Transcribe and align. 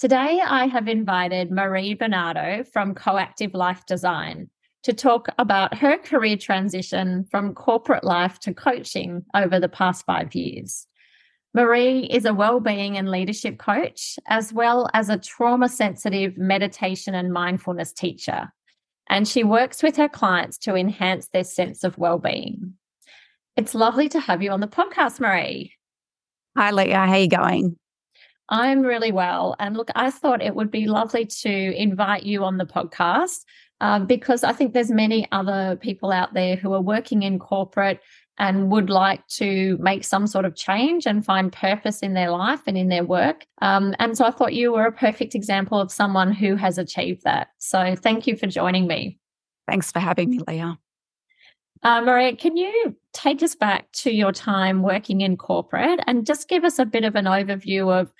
Today, 0.00 0.40
I 0.42 0.64
have 0.64 0.88
invited 0.88 1.50
Marie 1.50 1.92
Bernardo 1.92 2.64
from 2.64 2.94
Coactive 2.94 3.52
Life 3.52 3.84
Design 3.84 4.48
to 4.82 4.94
talk 4.94 5.28
about 5.38 5.76
her 5.76 5.98
career 5.98 6.38
transition 6.38 7.26
from 7.30 7.52
corporate 7.52 8.02
life 8.02 8.40
to 8.40 8.54
coaching 8.54 9.22
over 9.34 9.60
the 9.60 9.68
past 9.68 10.06
five 10.06 10.34
years. 10.34 10.86
Marie 11.52 12.04
is 12.04 12.24
a 12.24 12.32
well-being 12.32 12.96
and 12.96 13.10
leadership 13.10 13.58
coach, 13.58 14.18
as 14.26 14.54
well 14.54 14.88
as 14.94 15.10
a 15.10 15.18
trauma-sensitive 15.18 16.38
meditation 16.38 17.14
and 17.14 17.30
mindfulness 17.30 17.92
teacher. 17.92 18.50
And 19.10 19.28
she 19.28 19.44
works 19.44 19.82
with 19.82 19.96
her 19.96 20.08
clients 20.08 20.56
to 20.60 20.76
enhance 20.76 21.28
their 21.28 21.44
sense 21.44 21.84
of 21.84 21.98
well-being. 21.98 22.72
It's 23.54 23.74
lovely 23.74 24.08
to 24.08 24.20
have 24.20 24.40
you 24.40 24.50
on 24.50 24.60
the 24.60 24.66
podcast, 24.66 25.20
Marie. 25.20 25.74
Hi, 26.56 26.70
Leah. 26.70 27.04
How 27.04 27.12
are 27.12 27.18
you 27.18 27.28
going? 27.28 27.76
I'm 28.50 28.82
really 28.82 29.12
well. 29.12 29.54
And 29.58 29.76
look, 29.76 29.90
I 29.94 30.10
thought 30.10 30.42
it 30.42 30.56
would 30.56 30.70
be 30.70 30.86
lovely 30.86 31.24
to 31.24 31.50
invite 31.50 32.24
you 32.24 32.44
on 32.44 32.58
the 32.58 32.66
podcast 32.66 33.44
uh, 33.80 34.00
because 34.00 34.44
I 34.44 34.52
think 34.52 34.74
there's 34.74 34.90
many 34.90 35.26
other 35.32 35.78
people 35.80 36.10
out 36.10 36.34
there 36.34 36.56
who 36.56 36.72
are 36.74 36.82
working 36.82 37.22
in 37.22 37.38
corporate 37.38 38.00
and 38.38 38.70
would 38.70 38.90
like 38.90 39.26
to 39.28 39.76
make 39.80 40.02
some 40.02 40.26
sort 40.26 40.44
of 40.44 40.56
change 40.56 41.06
and 41.06 41.24
find 41.24 41.52
purpose 41.52 42.00
in 42.00 42.14
their 42.14 42.30
life 42.30 42.62
and 42.66 42.76
in 42.76 42.88
their 42.88 43.04
work. 43.04 43.46
Um, 43.60 43.94
and 43.98 44.16
so 44.16 44.24
I 44.24 44.30
thought 44.30 44.54
you 44.54 44.72
were 44.72 44.86
a 44.86 44.92
perfect 44.92 45.34
example 45.34 45.78
of 45.78 45.92
someone 45.92 46.32
who 46.32 46.56
has 46.56 46.78
achieved 46.78 47.22
that. 47.24 47.48
So 47.58 47.94
thank 47.94 48.26
you 48.26 48.36
for 48.36 48.46
joining 48.46 48.86
me. 48.86 49.18
Thanks 49.68 49.92
for 49.92 50.00
having 50.00 50.30
me, 50.30 50.40
Leah. 50.48 50.78
Uh, 51.82 52.00
Maria, 52.00 52.34
can 52.34 52.56
you 52.56 52.96
take 53.12 53.42
us 53.42 53.54
back 53.54 53.90
to 53.92 54.10
your 54.10 54.32
time 54.32 54.82
working 54.82 55.20
in 55.20 55.36
corporate 55.36 56.00
and 56.06 56.26
just 56.26 56.48
give 56.48 56.64
us 56.64 56.78
a 56.78 56.84
bit 56.84 57.04
of 57.04 57.14
an 57.16 57.24
overview 57.24 57.90
of 57.90 58.12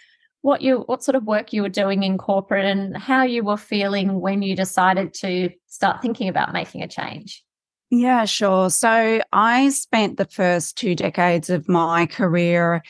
what 0.43 0.63
you 0.63 0.79
what 0.87 1.03
sort 1.03 1.17
of 1.17 1.25
work 1.25 1.53
you 1.53 1.63
were 1.63 1.69
doing 1.69 2.03
in 2.03 2.19
corporate 2.19 2.65
and 2.65 2.97
how 2.97 3.23
you 3.23 3.45
were 3.45 3.57
feeling 3.57 4.21
when 4.21 4.43
you 4.43 4.57
decided 4.57 5.13
to 5.15 5.51
start 5.67 6.01
thinking 6.03 6.29
about 6.29 6.53
making 6.53 6.83
a 6.83 6.89
change? 6.89 7.45
Yeah, 7.91 8.25
sure. 8.25 8.71
So 8.71 9.21
I 9.33 9.71
spent 9.71 10.17
the 10.17 10.25
first 10.25 10.79
two 10.79 10.95
decades 10.95 11.51
of 11.51 11.69
my 11.69 12.07
career 12.07 12.83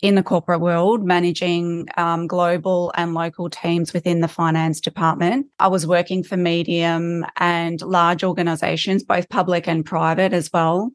in 0.00 0.14
the 0.14 0.22
corporate 0.22 0.60
world, 0.60 1.04
managing 1.04 1.88
um, 1.96 2.26
global 2.26 2.92
and 2.96 3.14
local 3.14 3.50
teams 3.50 3.92
within 3.92 4.20
the 4.20 4.28
finance 4.28 4.80
department. 4.80 5.46
I 5.58 5.68
was 5.68 5.86
working 5.86 6.22
for 6.22 6.36
medium 6.36 7.24
and 7.36 7.80
large 7.82 8.22
organizations, 8.22 9.02
both 9.02 9.28
public 9.28 9.66
and 9.66 9.84
private 9.84 10.32
as 10.32 10.52
well. 10.52 10.92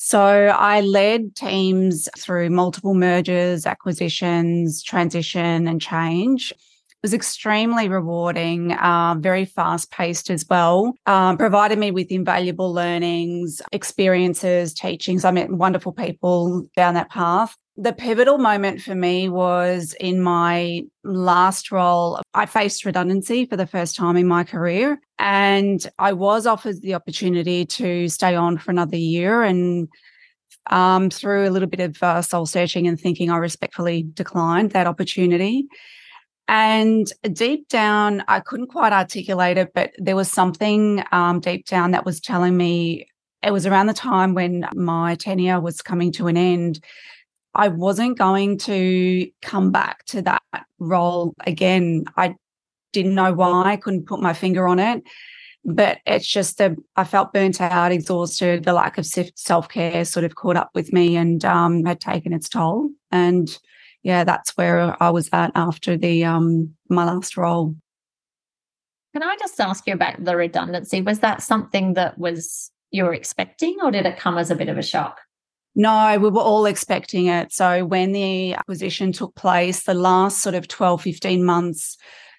So 0.00 0.20
I 0.20 0.80
led 0.80 1.34
teams 1.34 2.08
through 2.16 2.50
multiple 2.50 2.94
mergers, 2.94 3.66
acquisitions, 3.66 4.80
transition, 4.80 5.66
and 5.66 5.80
change. 5.80 6.52
It 6.52 7.02
was 7.02 7.12
extremely 7.12 7.88
rewarding, 7.88 8.72
uh, 8.72 9.16
very 9.18 9.44
fast 9.44 9.90
paced 9.90 10.30
as 10.30 10.46
well. 10.48 10.94
Um, 11.06 11.36
provided 11.36 11.80
me 11.80 11.90
with 11.90 12.12
invaluable 12.12 12.72
learnings, 12.72 13.60
experiences, 13.72 14.72
teachings. 14.72 15.24
I 15.24 15.32
met 15.32 15.50
wonderful 15.50 15.92
people 15.92 16.68
down 16.76 16.94
that 16.94 17.10
path 17.10 17.56
the 17.78 17.92
pivotal 17.92 18.38
moment 18.38 18.82
for 18.82 18.94
me 18.94 19.28
was 19.28 19.94
in 20.00 20.20
my 20.20 20.82
last 21.04 21.70
role. 21.70 22.20
I 22.34 22.46
faced 22.46 22.84
redundancy 22.84 23.46
for 23.46 23.56
the 23.56 23.68
first 23.68 23.94
time 23.94 24.16
in 24.16 24.26
my 24.26 24.42
career, 24.42 25.00
and 25.18 25.84
I 25.98 26.12
was 26.12 26.46
offered 26.46 26.80
the 26.80 26.94
opportunity 26.94 27.64
to 27.66 28.08
stay 28.08 28.34
on 28.34 28.58
for 28.58 28.70
another 28.70 28.96
year. 28.96 29.42
And 29.42 29.88
um, 30.70 31.10
through 31.10 31.48
a 31.48 31.50
little 31.50 31.68
bit 31.68 31.80
of 31.80 32.02
uh, 32.02 32.22
soul 32.22 32.46
searching 32.46 32.86
and 32.86 33.00
thinking, 33.00 33.30
I 33.30 33.36
respectfully 33.38 34.06
declined 34.14 34.72
that 34.72 34.86
opportunity. 34.86 35.66
And 36.46 37.10
deep 37.32 37.68
down, 37.68 38.24
I 38.28 38.40
couldn't 38.40 38.68
quite 38.68 38.92
articulate 38.92 39.58
it, 39.58 39.72
but 39.74 39.92
there 39.98 40.16
was 40.16 40.30
something 40.30 41.04
um, 41.12 41.40
deep 41.40 41.66
down 41.66 41.90
that 41.90 42.04
was 42.04 42.20
telling 42.20 42.56
me 42.56 43.06
it 43.42 43.52
was 43.52 43.66
around 43.66 43.86
the 43.86 43.94
time 43.94 44.34
when 44.34 44.66
my 44.74 45.14
tenure 45.14 45.60
was 45.60 45.82
coming 45.82 46.10
to 46.12 46.26
an 46.26 46.36
end 46.36 46.80
I 47.58 47.68
wasn't 47.68 48.16
going 48.18 48.58
to 48.58 49.28
come 49.42 49.72
back 49.72 50.04
to 50.06 50.22
that 50.22 50.42
role 50.78 51.34
again. 51.44 52.04
I 52.16 52.36
didn't 52.92 53.14
know 53.14 53.32
why, 53.32 53.76
couldn't 53.76 54.06
put 54.06 54.20
my 54.20 54.32
finger 54.32 54.66
on 54.66 54.78
it. 54.78 55.02
But 55.64 55.98
it's 56.06 56.26
just 56.26 56.58
that 56.58 56.76
I 56.96 57.04
felt 57.04 57.32
burnt 57.32 57.60
out, 57.60 57.92
exhausted. 57.92 58.64
The 58.64 58.72
lack 58.72 58.96
of 58.96 59.06
self 59.06 59.68
care 59.68 60.04
sort 60.04 60.24
of 60.24 60.34
caught 60.34 60.56
up 60.56 60.70
with 60.74 60.92
me 60.92 61.16
and 61.16 61.44
um, 61.44 61.84
had 61.84 62.00
taken 62.00 62.32
its 62.32 62.48
toll. 62.48 62.90
And 63.10 63.56
yeah, 64.02 64.24
that's 64.24 64.56
where 64.56 65.00
I 65.02 65.10
was 65.10 65.28
at 65.32 65.52
after 65.54 65.96
the 65.96 66.24
um, 66.24 66.74
my 66.88 67.04
last 67.04 67.36
role. 67.36 67.74
Can 69.12 69.22
I 69.22 69.36
just 69.38 69.60
ask 69.60 69.86
you 69.86 69.94
about 69.94 70.24
the 70.24 70.36
redundancy? 70.36 71.02
Was 71.02 71.20
that 71.20 71.42
something 71.42 71.94
that 71.94 72.18
was 72.18 72.70
you 72.90 73.04
were 73.04 73.14
expecting, 73.14 73.76
or 73.82 73.90
did 73.90 74.06
it 74.06 74.18
come 74.18 74.38
as 74.38 74.50
a 74.50 74.54
bit 74.54 74.68
of 74.68 74.78
a 74.78 74.82
shock? 74.82 75.20
No, 75.74 76.18
we 76.18 76.30
were 76.30 76.40
all 76.40 76.66
expecting 76.66 77.26
it. 77.26 77.52
So 77.52 77.84
when 77.84 78.12
the 78.12 78.54
acquisition 78.54 79.12
took 79.12 79.34
place, 79.34 79.84
the 79.84 79.94
last 79.94 80.38
sort 80.38 80.54
of 80.54 80.66
12, 80.66 81.02
15 81.02 81.44
months, 81.44 81.96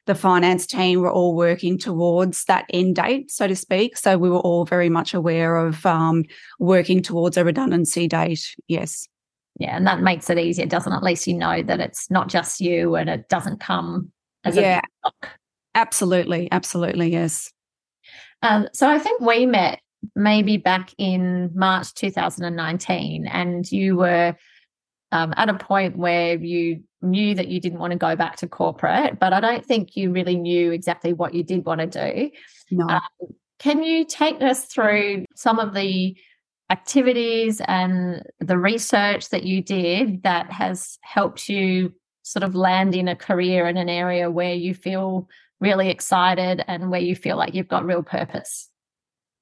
the 0.10 0.16
finance 0.16 0.66
team 0.66 1.02
were 1.02 1.12
all 1.12 1.36
working 1.36 1.78
towards 1.78 2.46
that 2.46 2.66
end 2.74 2.96
date, 2.96 3.30
so 3.30 3.48
to 3.48 3.56
speak. 3.56 3.96
So 3.96 4.18
we 4.18 4.28
were 4.28 4.40
all 4.40 4.66
very 4.66 4.90
much 4.90 5.14
aware 5.14 5.56
of 5.56 5.86
um, 5.86 6.24
working 6.58 7.04
towards 7.04 7.38
a 7.38 7.46
redundancy 7.46 8.08
date. 8.08 8.56
Yes. 8.68 9.08
Yeah, 9.60 9.78
and 9.78 9.86
that 9.86 10.02
makes 10.02 10.28
it 10.32 10.40
easier, 10.40 10.66
doesn't 10.66 10.92
it? 10.92 10.96
At 10.96 11.04
least 11.04 11.28
you 11.28 11.36
know 11.36 11.62
that 11.62 11.80
it's 11.80 12.10
not 12.10 12.28
just 12.28 12.60
you 12.60 12.96
and 12.96 13.08
it 13.08 13.30
doesn't 13.30 13.60
come 13.60 14.12
as 14.44 14.56
yeah, 14.56 14.80
a 14.80 15.08
shock. 15.08 15.32
Absolutely. 15.76 16.52
Absolutely. 16.52 17.12
Yes. 17.12 17.54
Um, 18.42 18.68
so 18.74 18.90
I 18.90 18.98
think 18.98 19.22
we 19.22 19.46
met 19.46 19.80
maybe 20.16 20.58
back 20.58 20.92
in 20.98 21.52
March 21.54 21.94
2019, 21.94 23.28
and 23.28 23.72
you 23.72 23.96
were 23.96 24.36
um, 25.12 25.34
at 25.38 25.50
a 25.50 25.54
point 25.54 25.98
where 25.98 26.36
you 26.36 26.84
knew 27.02 27.36
that 27.36 27.48
you 27.48 27.60
didn't 27.60 27.80
want 27.80 27.92
to 27.92 27.98
go 27.98 28.16
back 28.16 28.38
to 28.38 28.48
corporate, 28.48 29.20
but 29.20 29.34
I 29.34 29.40
don't 29.40 29.66
think 29.66 29.96
you 29.96 30.12
really 30.12 30.36
knew 30.36 30.72
exactly 30.72 31.14
what 31.14 31.34
you 31.34 31.44
did 31.44 31.66
want 31.66 31.80
to 31.80 31.88
do. 31.88 32.32
No. 32.72 32.88
Um, 32.88 33.02
can 33.58 33.84
you 33.84 34.06
take 34.06 34.42
us 34.42 34.66
through 34.66 35.26
some 35.36 35.60
of 35.60 35.74
the 35.74 36.16
activities 36.70 37.62
and 37.68 38.24
the 38.40 38.58
research 38.58 39.30
that 39.30 39.44
you 39.44 39.62
did 39.62 40.24
that 40.24 40.52
has 40.52 40.98
helped 41.02 41.50
you 41.50 41.94
sort 42.22 42.44
of 42.44 42.54
land 42.54 42.94
in 42.94 43.08
a 43.08 43.16
career 43.16 43.68
in 43.68 43.76
an 43.76 43.90
area 43.90 44.30
where 44.30 44.54
you 44.54 44.74
feel 44.74 45.28
really 45.60 45.90
excited 45.90 46.64
and 46.68 46.92
where 46.92 47.02
you 47.02 47.16
feel 47.16 47.38
like 47.38 47.56
you've 47.56 47.68
got 47.68 47.86
real 47.86 48.04
purpose? 48.04 48.70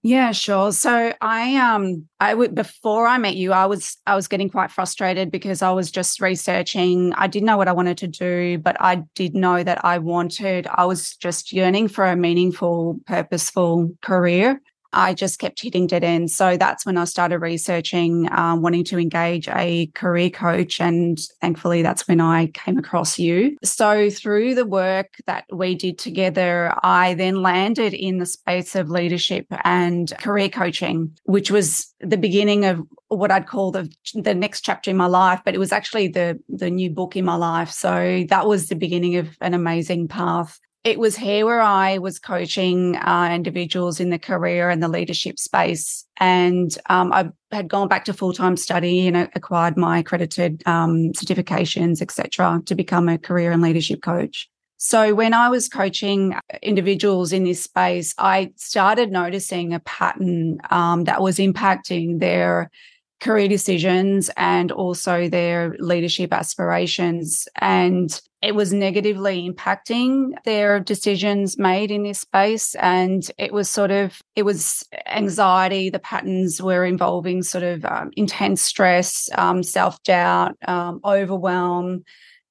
Yeah, 0.07 0.31
sure. 0.31 0.71
So 0.71 1.11
I 1.19 1.57
um 1.57 2.07
I 2.21 2.33
would 2.33 2.55
before 2.55 3.07
I 3.07 3.17
met 3.17 3.35
you, 3.35 3.51
I 3.51 3.65
was 3.65 3.97
I 4.07 4.15
was 4.15 4.29
getting 4.29 4.49
quite 4.49 4.71
frustrated 4.71 5.31
because 5.31 5.61
I 5.61 5.71
was 5.71 5.91
just 5.91 6.21
researching. 6.21 7.11
I 7.15 7.27
didn't 7.27 7.45
know 7.45 7.57
what 7.57 7.67
I 7.67 7.73
wanted 7.73 7.97
to 7.97 8.07
do, 8.07 8.57
but 8.57 8.77
I 8.79 9.03
did 9.15 9.35
know 9.35 9.61
that 9.61 9.83
I 9.83 9.97
wanted 9.97 10.65
I 10.67 10.85
was 10.85 11.17
just 11.17 11.51
yearning 11.51 11.89
for 11.89 12.05
a 12.05 12.15
meaningful, 12.15 13.01
purposeful 13.05 13.91
career. 14.01 14.61
I 14.93 15.13
just 15.13 15.39
kept 15.39 15.61
hitting 15.61 15.87
dead 15.87 16.03
ends. 16.03 16.35
So 16.35 16.57
that's 16.57 16.85
when 16.85 16.97
I 16.97 17.05
started 17.05 17.39
researching, 17.39 18.29
um, 18.31 18.61
wanting 18.61 18.83
to 18.85 18.99
engage 18.99 19.47
a 19.49 19.87
career 19.87 20.29
coach. 20.29 20.79
And 20.79 21.17
thankfully, 21.41 21.81
that's 21.81 22.07
when 22.07 22.21
I 22.21 22.47
came 22.47 22.77
across 22.77 23.19
you. 23.19 23.57
So 23.63 24.09
through 24.09 24.55
the 24.55 24.65
work 24.65 25.15
that 25.25 25.45
we 25.51 25.75
did 25.75 25.97
together, 25.97 26.73
I 26.83 27.13
then 27.13 27.41
landed 27.41 27.93
in 27.93 28.17
the 28.17 28.25
space 28.25 28.75
of 28.75 28.89
leadership 28.89 29.45
and 29.63 30.11
career 30.19 30.49
coaching, 30.49 31.17
which 31.23 31.51
was 31.51 31.93
the 31.99 32.17
beginning 32.17 32.65
of 32.65 32.81
what 33.09 33.31
I'd 33.31 33.47
call 33.47 33.71
the 33.71 33.89
the 34.13 34.35
next 34.35 34.61
chapter 34.61 34.91
in 34.91 34.97
my 34.97 35.05
life, 35.05 35.41
but 35.45 35.55
it 35.55 35.59
was 35.59 35.71
actually 35.71 36.09
the 36.09 36.39
the 36.49 36.69
new 36.69 36.89
book 36.89 37.15
in 37.15 37.25
my 37.25 37.35
life. 37.35 37.71
So 37.71 38.25
that 38.29 38.47
was 38.47 38.67
the 38.67 38.75
beginning 38.75 39.15
of 39.15 39.29
an 39.41 39.53
amazing 39.53 40.07
path 40.07 40.59
it 40.87 40.99
was 40.99 41.17
here 41.17 41.45
where 41.45 41.59
I 41.59 41.97
was 41.97 42.17
coaching 42.17 42.95
uh, 42.95 43.29
individuals 43.31 43.99
in 43.99 44.09
the 44.09 44.17
career 44.17 44.69
and 44.69 44.81
the 44.81 44.87
leadership 44.87 45.37
space. 45.37 46.05
And 46.15 46.75
um, 46.89 47.11
I 47.11 47.29
had 47.51 47.67
gone 47.67 47.89
back 47.89 48.05
to 48.05 48.13
full 48.13 48.31
time 48.31 48.55
study 48.55 49.05
and 49.05 49.17
acquired 49.35 49.75
my 49.75 49.99
accredited 49.99 50.63
um, 50.65 51.11
certifications, 51.11 52.01
etc., 52.01 52.61
to 52.65 52.73
become 52.73 53.09
a 53.09 53.17
career 53.17 53.51
and 53.51 53.61
leadership 53.61 54.01
coach. 54.01 54.49
So 54.77 55.13
when 55.13 55.33
I 55.33 55.49
was 55.49 55.67
coaching 55.67 56.35
individuals 56.61 57.33
in 57.33 57.43
this 57.43 57.63
space, 57.63 58.13
I 58.17 58.53
started 58.55 59.11
noticing 59.11 59.73
a 59.73 59.81
pattern 59.81 60.59
um, 60.69 61.03
that 61.03 61.21
was 61.21 61.37
impacting 61.37 62.19
their 62.19 62.71
career 63.19 63.49
decisions 63.49 64.29
and 64.37 64.71
also 64.71 65.27
their 65.27 65.75
leadership 65.79 66.31
aspirations. 66.31 67.47
And 67.55 68.21
it 68.41 68.53
was 68.53 68.71
negatively 68.71 69.49
impacting 69.49 70.31
their 70.45 70.79
decisions 70.79 71.57
made 71.57 71.89
in 71.89 72.03
this 72.03 72.19
space. 72.19 72.75
And 72.75 73.29
it 73.37 73.51
was 73.51 73.69
sort 73.69 73.91
of, 73.91 74.21
it 74.35 74.43
was 74.43 74.83
anxiety. 75.07 75.89
The 75.89 75.99
patterns 75.99 76.61
were 76.61 76.85
involving 76.85 77.41
sort 77.41 77.63
of 77.63 77.83
um, 77.85 78.11
intense 78.15 78.61
stress, 78.61 79.29
um, 79.35 79.63
self 79.63 80.01
doubt, 80.03 80.55
um, 80.67 80.99
overwhelm, 81.03 82.03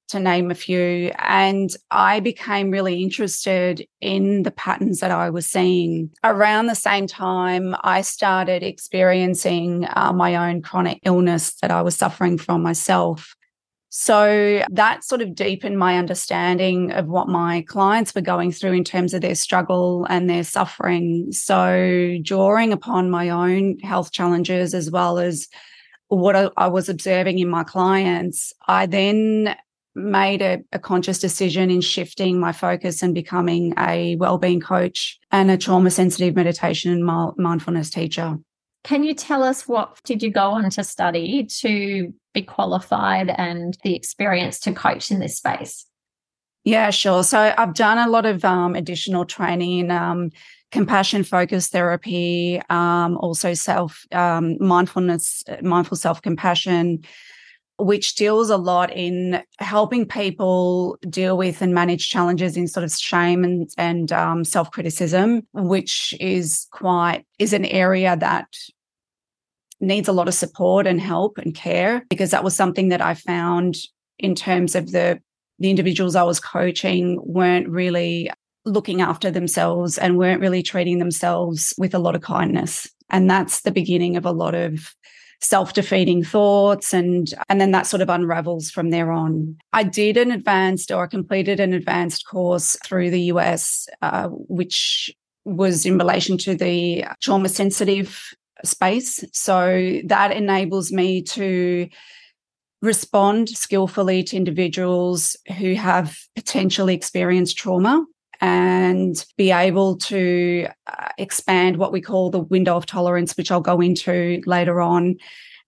to 0.09 0.19
name 0.19 0.51
a 0.51 0.55
few. 0.55 1.11
And 1.19 1.69
I 1.91 2.19
became 2.19 2.71
really 2.71 3.01
interested 3.01 3.85
in 4.01 4.43
the 4.43 4.51
patterns 4.51 4.99
that 4.99 5.11
I 5.11 5.29
was 5.29 5.45
seeing. 5.45 6.11
Around 6.23 6.67
the 6.67 6.75
same 6.75 7.07
time, 7.07 7.75
I 7.81 8.01
started 8.01 8.63
experiencing 8.63 9.87
uh, 9.95 10.13
my 10.13 10.35
own 10.35 10.61
chronic 10.61 10.99
illness 11.03 11.55
that 11.61 11.71
I 11.71 11.81
was 11.81 11.95
suffering 11.95 12.37
from 12.37 12.61
myself. 12.63 13.36
So 13.89 14.63
that 14.69 15.03
sort 15.03 15.21
of 15.21 15.33
deepened 15.33 15.79
my 15.79 15.97
understanding 15.97 16.91
of 16.91 17.07
what 17.07 17.29
my 17.29 17.63
clients 17.67 18.13
were 18.13 18.21
going 18.21 18.51
through 18.51 18.73
in 18.73 18.83
terms 18.83 19.13
of 19.13 19.21
their 19.21 19.35
struggle 19.35 20.05
and 20.09 20.29
their 20.29 20.43
suffering. 20.43 21.31
So 21.31 22.17
drawing 22.21 22.73
upon 22.73 23.09
my 23.09 23.29
own 23.29 23.79
health 23.79 24.11
challenges 24.11 24.73
as 24.73 24.91
well 24.91 25.19
as 25.19 25.47
what 26.09 26.53
I, 26.57 26.67
was 26.67 26.89
observing 26.89 27.39
in 27.39 27.49
my 27.49 27.63
clients, 27.63 28.53
I 28.67 28.85
then 28.85 29.55
made 29.93 30.41
a, 30.41 30.59
a, 30.71 30.79
conscious 30.79 31.19
decision 31.19 31.71
in 31.71 31.81
shifting 31.81 32.39
my 32.39 32.51
focus 32.51 33.01
and 33.01 33.15
becoming 33.15 33.73
a 33.79 34.15
well-being 34.17 34.61
coach 34.61 35.19
and 35.31 35.49
a 35.49 35.57
trauma 35.57 35.89
sensitive 35.89 36.35
meditation 36.35 36.91
and 36.91 37.35
mindfulness 37.37 37.89
teacher. 37.89 38.37
Can 38.83 39.03
you 39.03 39.13
tell 39.13 39.43
us 39.43 39.67
what 39.67 39.99
did 40.03 40.23
you 40.23 40.31
go 40.31 40.51
on 40.51 40.69
to 40.71 40.83
study 40.83 41.45
to 41.61 42.13
be 42.33 42.41
qualified 42.41 43.29
and 43.29 43.77
the 43.83 43.95
experience 43.95 44.59
to 44.61 44.73
coach 44.73 45.11
in 45.11 45.19
this 45.19 45.37
space? 45.37 45.85
Yeah, 46.63 46.89
sure. 46.89 47.23
So 47.23 47.53
I've 47.57 47.73
done 47.73 47.97
a 47.97 48.09
lot 48.09 48.25
of 48.25 48.43
um, 48.43 48.75
additional 48.75 49.25
training 49.25 49.79
in 49.79 49.91
um, 49.91 50.31
compassion 50.71 51.23
focused 51.23 51.71
therapy, 51.71 52.61
um, 52.69 53.17
also 53.17 53.53
self 53.53 54.05
um, 54.11 54.57
mindfulness, 54.59 55.43
mindful 55.61 55.97
self 55.97 56.21
compassion, 56.21 57.05
which 57.79 58.15
deals 58.15 58.49
a 58.49 58.57
lot 58.57 58.91
in 58.91 59.43
helping 59.59 60.05
people 60.05 60.97
deal 61.09 61.37
with 61.37 61.61
and 61.61 61.73
manage 61.73 62.09
challenges 62.09 62.57
in 62.57 62.67
sort 62.67 62.83
of 62.83 62.91
shame 62.91 63.43
and, 63.43 63.69
and 63.77 64.11
um, 64.11 64.43
self 64.43 64.71
criticism, 64.71 65.45
which 65.53 66.13
is 66.19 66.67
quite 66.71 67.25
is 67.39 67.53
an 67.53 67.65
area 67.65 68.17
that 68.17 68.47
needs 69.79 70.07
a 70.07 70.13
lot 70.13 70.27
of 70.27 70.33
support 70.33 70.87
and 70.87 70.99
help 70.99 71.37
and 71.37 71.53
care 71.53 72.03
because 72.09 72.31
that 72.31 72.43
was 72.43 72.55
something 72.55 72.89
that 72.89 73.01
I 73.01 73.13
found 73.13 73.75
in 74.17 74.33
terms 74.33 74.75
of 74.75 74.91
the 74.91 75.19
the 75.59 75.69
individuals 75.69 76.15
I 76.15 76.23
was 76.23 76.39
coaching 76.39 77.19
weren't 77.23 77.67
really 77.67 78.29
looking 78.65 79.01
after 79.01 79.31
themselves 79.31 79.97
and 79.97 80.17
weren't 80.17 80.41
really 80.41 80.61
treating 80.61 80.99
themselves 80.99 81.73
with 81.77 81.95
a 81.95 81.99
lot 81.99 82.15
of 82.15 82.21
kindness. 82.21 82.87
And 83.09 83.29
that's 83.29 83.61
the 83.61 83.71
beginning 83.71 84.17
of 84.17 84.25
a 84.25 84.31
lot 84.31 84.53
of 84.53 84.93
self-defeating 85.41 86.23
thoughts 86.23 86.93
and 86.93 87.33
and 87.47 87.61
then 87.61 87.71
that 87.71 87.85
sort 87.85 88.01
of 88.01 88.09
unravels 88.09 88.71
from 88.71 88.89
there 88.89 89.11
on. 89.11 89.57
I 89.73 89.83
did 89.83 90.17
an 90.17 90.31
advanced 90.31 90.91
or 90.91 91.03
i 91.03 91.07
completed 91.07 91.59
an 91.59 91.73
advanced 91.73 92.25
course 92.27 92.77
through 92.83 93.11
the 93.11 93.21
us 93.21 93.87
uh, 94.01 94.27
which 94.29 95.15
was 95.45 95.85
in 95.85 95.97
relation 95.97 96.37
to 96.37 96.55
the 96.55 97.05
trauma 97.21 97.49
sensitive 97.49 98.21
space. 98.65 99.23
So 99.33 100.01
that 100.05 100.31
enables 100.31 100.91
me 100.91 101.21
to 101.23 101.87
respond 102.81 103.49
skillfully 103.49 104.23
to 104.23 104.37
individuals 104.37 105.35
who 105.57 105.73
have 105.73 106.17
potentially 106.35 106.93
experienced 106.93 107.57
trauma 107.57 108.05
and 108.41 109.25
be 109.37 109.51
able 109.51 109.97
to 109.97 110.67
uh, 110.87 111.09
expand 111.17 111.77
what 111.77 111.91
we 111.91 112.01
call 112.01 112.29
the 112.29 112.39
window 112.39 112.75
of 112.75 112.85
tolerance, 112.85 113.35
which 113.35 113.51
I'll 113.51 113.61
go 113.61 113.81
into 113.81 114.41
later 114.45 114.81
on, 114.81 115.15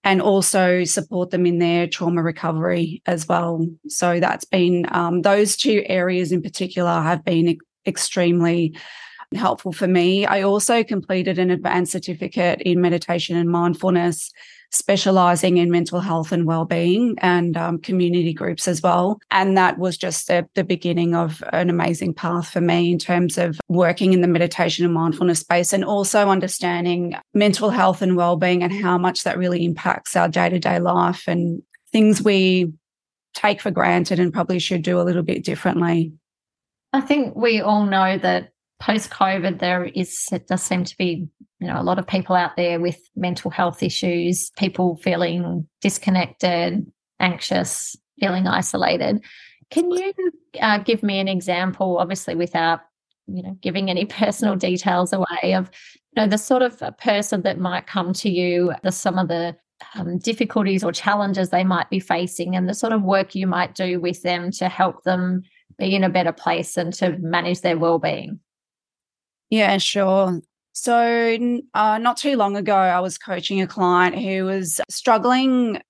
and 0.03 0.21
also 0.21 0.83
support 0.83 1.31
them 1.31 1.45
in 1.45 1.59
their 1.59 1.87
trauma 1.87 2.23
recovery 2.23 3.01
as 3.05 3.27
well. 3.27 3.67
So 3.87 4.19
that's 4.19 4.45
been 4.45 4.85
um, 4.89 5.21
those 5.21 5.57
two 5.57 5.83
areas 5.85 6.31
in 6.31 6.41
particular 6.41 7.01
have 7.01 7.25
been 7.25 7.57
extremely 7.85 8.77
helpful 9.35 9.71
for 9.71 9.87
me. 9.87 10.25
I 10.25 10.41
also 10.41 10.83
completed 10.83 11.37
an 11.37 11.51
advanced 11.51 11.91
certificate 11.91 12.61
in 12.61 12.81
meditation 12.81 13.35
and 13.35 13.49
mindfulness 13.49 14.31
specializing 14.71 15.57
in 15.57 15.71
mental 15.71 15.99
health 15.99 16.31
and 16.31 16.45
well-being 16.45 17.15
and 17.19 17.57
um, 17.57 17.79
community 17.79 18.33
groups 18.33 18.67
as 18.67 18.81
well. 18.81 19.19
And 19.31 19.57
that 19.57 19.79
was 19.79 19.97
just 19.97 20.27
the, 20.27 20.47
the 20.53 20.63
beginning 20.63 21.15
of 21.15 21.43
an 21.53 21.69
amazing 21.69 22.13
path 22.13 22.49
for 22.49 22.61
me 22.61 22.91
in 22.91 22.99
terms 22.99 23.37
of 23.37 23.59
working 23.67 24.13
in 24.13 24.21
the 24.21 24.27
meditation 24.27 24.85
and 24.85 24.93
mindfulness 24.93 25.39
space 25.39 25.73
and 25.73 25.83
also 25.83 26.29
understanding 26.29 27.15
mental 27.33 27.71
health 27.71 28.01
and 28.01 28.15
well-being 28.15 28.61
and 28.61 28.73
how 28.73 28.97
much 28.97 29.23
that 29.23 29.37
really 29.37 29.65
impacts 29.65 30.15
our 30.15 30.27
day-to-day 30.27 30.79
life 30.79 31.27
and 31.27 31.63
things 31.91 32.21
we 32.21 32.71
take 33.33 33.61
for 33.61 33.71
granted 33.71 34.19
and 34.19 34.33
probably 34.33 34.59
should 34.59 34.81
do 34.83 34.99
a 34.99 35.03
little 35.03 35.23
bit 35.23 35.43
differently. 35.43 36.11
I 36.93 37.01
think 37.01 37.35
we 37.35 37.61
all 37.61 37.85
know 37.85 38.17
that 38.17 38.49
post 38.79 39.09
COVID, 39.09 39.59
there 39.59 39.85
is, 39.85 40.27
it 40.31 40.47
does 40.47 40.63
seem 40.63 40.83
to 40.83 40.97
be, 40.97 41.27
you 41.59 41.67
know, 41.67 41.79
a 41.79 41.83
lot 41.83 41.99
of 41.99 42.07
people 42.07 42.35
out 42.35 42.55
there 42.55 42.79
with 42.79 42.97
mental 43.15 43.51
health 43.51 43.83
issues, 43.83 44.49
people 44.57 44.95
feeling 44.97 45.67
disconnected, 45.81 46.89
anxious, 47.19 47.95
feeling 48.19 48.47
isolated. 48.47 49.21
Can 49.69 49.91
you 49.91 50.13
uh, 50.61 50.79
give 50.79 51.03
me 51.03 51.19
an 51.19 51.27
example, 51.27 51.97
obviously 51.97 52.35
without, 52.35 52.79
you 53.27 53.43
know, 53.43 53.57
giving 53.61 53.89
any 53.89 54.05
personal 54.05 54.55
details 54.55 55.11
away 55.11 55.53
of, 55.53 55.69
you 56.15 56.23
know, 56.23 56.27
the 56.27 56.37
sort 56.37 56.61
of 56.61 56.81
person 56.97 57.41
that 57.41 57.59
might 57.59 57.87
come 57.87 58.13
to 58.13 58.29
you, 58.29 58.73
the 58.83 58.91
some 58.91 59.19
of 59.19 59.27
the 59.27 59.55
um, 59.95 60.17
difficulties 60.17 60.83
or 60.83 60.91
challenges 60.91 61.49
they 61.49 61.63
might 61.63 61.89
be 61.89 61.99
facing, 61.99 62.55
and 62.55 62.67
the 62.67 62.73
sort 62.73 62.93
of 62.93 63.03
work 63.03 63.35
you 63.35 63.47
might 63.47 63.75
do 63.75 63.99
with 63.99 64.21
them 64.23 64.51
to 64.51 64.69
help 64.69 65.03
them 65.03 65.43
be 65.77 65.93
in 65.95 66.03
a 66.03 66.09
better 66.09 66.33
place 66.33 66.77
and 66.77 66.93
to 66.93 67.17
manage 67.19 67.61
their 67.61 67.77
well-being. 67.77 68.39
Yeah, 69.49 69.77
sure. 69.77 70.41
So, 70.81 71.59
uh, 71.73 71.97
not 71.97 72.15
too 72.15 72.37
long 72.37 72.55
ago, 72.55 72.73
I 72.73 73.01
was 73.01 73.17
coaching 73.17 73.59
a 73.59 73.67
client 73.67 74.17
who 74.17 74.45
was 74.45 74.79
struggling 74.89 75.81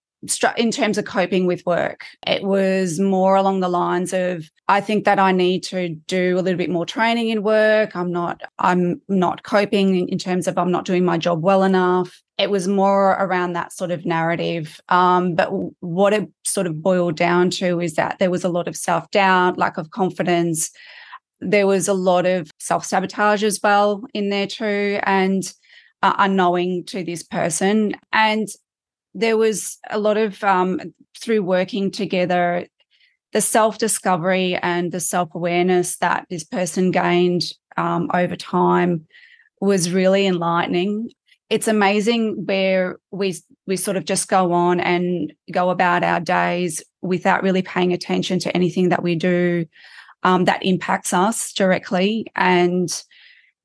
in 0.57 0.71
terms 0.71 0.97
of 0.97 1.06
coping 1.06 1.45
with 1.45 1.63
work. 1.68 2.06
It 2.25 2.41
was 2.44 3.00
more 3.00 3.36
along 3.36 3.59
the 3.59 3.69
lines 3.69 4.13
of 4.13 4.50
I 4.68 4.81
think 4.81 5.06
that 5.06 5.19
I 5.19 5.31
need 5.31 5.62
to 5.65 5.89
do 5.89 6.39
a 6.39 6.41
little 6.41 6.57
bit 6.57 6.71
more 6.71 6.88
training 6.88 7.30
in 7.30 7.44
work. 7.44 7.95
I'm 7.95 8.12
not 8.12 8.41
I'm 8.57 9.00
not 9.07 9.44
coping 9.44 10.09
in 10.09 10.18
terms 10.18 10.47
of 10.47 10.57
I'm 10.57 10.71
not 10.71 10.86
doing 10.86 11.06
my 11.06 11.19
job 11.19 11.44
well 11.44 11.62
enough. 11.62 12.24
It 12.39 12.50
was 12.50 12.68
more 12.68 13.12
around 13.12 13.53
that 13.53 13.71
sort 13.71 13.92
of 13.92 14.07
narrative. 14.07 14.81
Um, 14.89 15.35
but 15.35 15.50
what 15.81 16.13
it 16.13 16.27
sort 16.45 16.65
of 16.65 16.81
boiled 16.81 17.15
down 17.15 17.51
to 17.51 17.80
is 17.80 17.94
that 17.94 18.18
there 18.18 18.31
was 18.31 18.44
a 18.44 18.50
lot 18.50 18.68
of 18.68 18.75
self 18.75 19.12
doubt, 19.12 19.59
lack 19.59 19.77
of 19.77 19.92
confidence, 19.92 20.71
there 21.41 21.68
was 21.68 21.88
a 21.88 21.94
lot 21.94 22.25
of 22.25 22.50
self 22.59 22.85
sabotage 22.85 23.44
as 23.44 23.59
well 23.61 24.04
in 24.13 24.30
there 24.30 24.47
too, 24.47 24.99
and 25.04 25.44
uh, 26.02 26.16
unknowing 26.18 26.85
to 26.85 27.04
this 27.04 27.23
person. 27.23 27.94
And 28.11 28.47
there 29.13 29.37
was 29.37 29.78
a 29.90 29.99
lot 29.99 30.18
of, 30.18 30.44
um, 30.44 30.80
through 31.19 31.44
working 31.44 31.92
together, 31.92 32.68
the 33.33 33.42
self 33.42 33.78
discovery 33.78 34.56
and 34.56 34.92
the 34.92 34.99
self 34.99 35.30
awareness 35.33 35.97
that 35.97 36.25
this 36.30 36.44
person 36.44 36.92
gained 36.92 37.44
um, 37.78 38.09
over 38.13 38.35
time 38.35 39.06
was 39.61 39.92
really 39.92 40.25
enlightening. 40.25 41.09
It's 41.49 41.68
amazing 41.68 42.45
where 42.45 42.97
we 43.11 43.35
we 43.66 43.75
sort 43.75 43.97
of 43.97 44.06
just 44.06 44.28
go 44.28 44.52
on 44.52 44.80
and 44.80 45.33
go 45.52 45.69
about 45.69 46.04
our 46.04 46.19
days 46.19 46.83
without 47.02 47.44
really 47.44 47.61
paying 47.61 47.94
attention 47.94 48.40
to 48.40 48.56
anything 48.56 48.90
that 48.90 49.04
we 49.04 49.16
do 49.16 49.66
um, 50.23 50.45
that 50.45 50.64
impacts 50.64 51.14
us 51.14 51.54
directly 51.54 52.26
and 52.35 53.04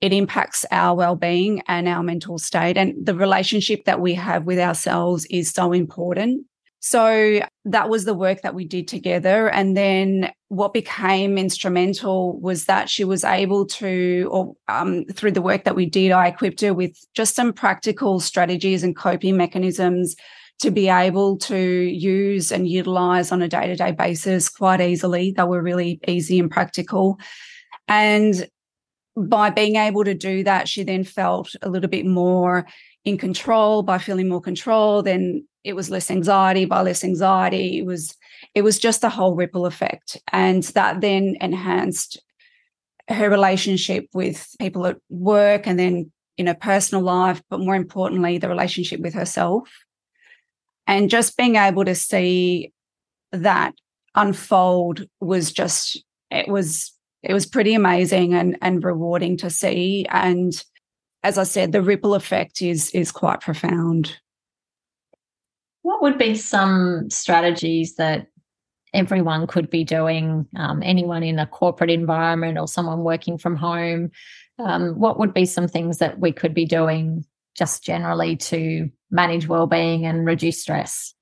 it 0.00 0.12
impacts 0.12 0.64
our 0.70 0.94
well-being 0.96 1.62
and 1.66 1.88
our 1.88 2.02
mental 2.02 2.38
state. 2.38 2.76
And 2.76 2.94
the 3.04 3.14
relationship 3.14 3.84
that 3.87 4.00
we 4.00 4.14
have 4.14 4.44
with 4.44 4.58
ourselves 4.58 5.25
is 5.26 5.50
so 5.50 5.73
important. 5.73 6.46
So 6.80 7.40
that 7.64 7.88
was 7.88 8.04
the 8.04 8.12
work 8.12 8.42
that 8.42 8.54
we 8.54 8.66
did 8.66 8.87
together. 8.87 9.49
And 9.49 9.75
then 9.75 10.30
what 10.54 10.75
became 10.75 11.38
instrumental 11.38 12.38
was 12.38 12.66
that 12.66 12.90
she 12.90 13.04
was 13.04 13.25
able 13.25 13.66
to 13.66 14.28
or 14.30 14.54
um, 14.68 15.04
through 15.06 15.32
the 15.32 15.42
work 15.42 15.64
that 15.64 15.75
we 15.75 15.87
did 15.87 16.12
i 16.12 16.28
equipped 16.28 16.61
her 16.61 16.73
with 16.73 16.96
just 17.14 17.34
some 17.34 17.52
practical 17.52 18.20
strategies 18.20 18.84
and 18.84 18.96
coping 18.96 19.37
mechanisms 19.37 20.14
to 20.61 20.70
be 20.70 20.88
able 20.88 21.37
to 21.37 21.58
use 21.58 22.52
and 22.52 22.68
utilize 22.68 23.32
on 23.32 23.42
a 23.42 23.49
day 23.49 23.66
to 23.66 23.76
day 23.76 23.92
basis 23.92 24.49
quite 24.49 24.80
easily. 24.80 25.32
They 25.32 25.42
were 25.42 25.62
really 25.62 26.00
easy 26.06 26.38
and 26.38 26.50
practical. 26.50 27.18
And 27.88 28.49
by 29.16 29.50
being 29.50 29.76
able 29.76 30.04
to 30.04 30.14
do 30.14 30.44
that, 30.44 30.68
she 30.68 30.82
then 30.82 31.04
felt 31.04 31.54
a 31.62 31.68
little 31.68 31.90
bit 31.90 32.06
more 32.06 32.66
in 33.04 33.18
control. 33.18 33.82
By 33.82 33.99
feeling 33.99 34.28
more 34.28 34.40
control, 34.40 35.02
then 35.02 35.46
it 35.64 35.75
was 35.75 35.90
less 35.90 36.11
anxiety. 36.11 36.64
By 36.64 36.82
less 36.82 37.04
anxiety, 37.04 37.78
it 37.78 37.87
was 37.87 38.16
it 38.54 38.62
was 38.62 38.78
just 38.78 39.04
a 39.04 39.08
whole 39.08 39.34
ripple 39.34 39.66
effect, 39.66 40.18
and 40.32 40.62
that 40.75 41.00
then 41.00 41.37
enhanced 41.40 42.23
her 43.08 43.28
relationship 43.28 44.06
with 44.14 44.49
people 44.58 44.87
at 44.87 44.96
work, 45.11 45.66
and 45.66 45.78
then 45.78 46.11
in 46.37 46.46
her 46.46 46.54
personal 46.54 47.04
life, 47.04 47.42
but 47.49 47.61
more 47.61 47.76
importantly, 47.76 48.38
the 48.38 48.49
relationship 48.49 49.00
with 49.00 49.14
herself 49.14 49.68
and 50.86 51.10
just 51.10 51.36
being 51.36 51.56
able 51.56 51.84
to 51.84 51.94
see 51.94 52.72
that 53.32 53.74
unfold 54.14 55.06
was 55.20 55.52
just 55.52 56.02
it 56.30 56.48
was 56.48 56.92
it 57.22 57.32
was 57.32 57.46
pretty 57.46 57.74
amazing 57.74 58.34
and 58.34 58.56
and 58.60 58.84
rewarding 58.84 59.36
to 59.38 59.50
see. 59.50 60.06
And 60.10 60.52
as 61.22 61.38
i 61.38 61.42
said 61.42 61.72
the 61.72 61.82
ripple 61.82 62.14
effect 62.14 62.62
is 62.62 62.90
is 62.90 63.10
quite 63.10 63.40
profound. 63.40 64.18
What 65.82 66.02
would 66.02 66.18
be 66.18 66.34
some 66.34 67.10
strategies 67.10 67.96
that 67.96 68.28
everyone 68.94 69.46
could 69.46 69.68
be 69.68 69.84
doing 69.84 70.46
um, 70.56 70.82
anyone 70.82 71.22
in 71.22 71.38
a 71.38 71.46
corporate 71.46 71.90
environment 71.90 72.58
or 72.58 72.68
someone 72.68 73.04
working 73.04 73.36
from 73.36 73.56
home? 73.56 74.10
Um, 74.58 74.98
what 74.98 75.18
would 75.18 75.34
be 75.34 75.44
some 75.44 75.66
things 75.66 75.98
that 75.98 76.20
we 76.20 76.30
could 76.32 76.54
be 76.54 76.64
doing 76.64 77.24
just 77.56 77.84
generally 77.84 78.37
to 78.37 78.90
manage 79.11 79.46
well-being 79.46 80.06
and 80.06 80.26
reduce 80.26 80.61
stress 80.61 81.14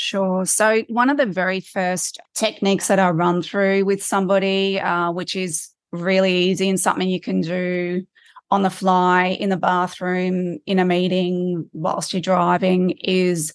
Sure. 0.00 0.46
So, 0.46 0.84
one 0.88 1.10
of 1.10 1.16
the 1.16 1.26
very 1.26 1.58
first 1.58 2.20
techniques 2.32 2.86
that 2.86 3.00
I 3.00 3.10
run 3.10 3.42
through 3.42 3.84
with 3.84 4.00
somebody, 4.00 4.78
uh, 4.78 5.10
which 5.10 5.34
is 5.34 5.70
really 5.90 6.32
easy 6.32 6.68
and 6.68 6.78
something 6.78 7.08
you 7.08 7.20
can 7.20 7.40
do 7.40 8.06
on 8.48 8.62
the 8.62 8.70
fly, 8.70 9.36
in 9.40 9.50
the 9.50 9.56
bathroom, 9.56 10.58
in 10.66 10.78
a 10.78 10.84
meeting, 10.84 11.68
whilst 11.72 12.12
you're 12.12 12.22
driving, 12.22 12.90
is 13.02 13.52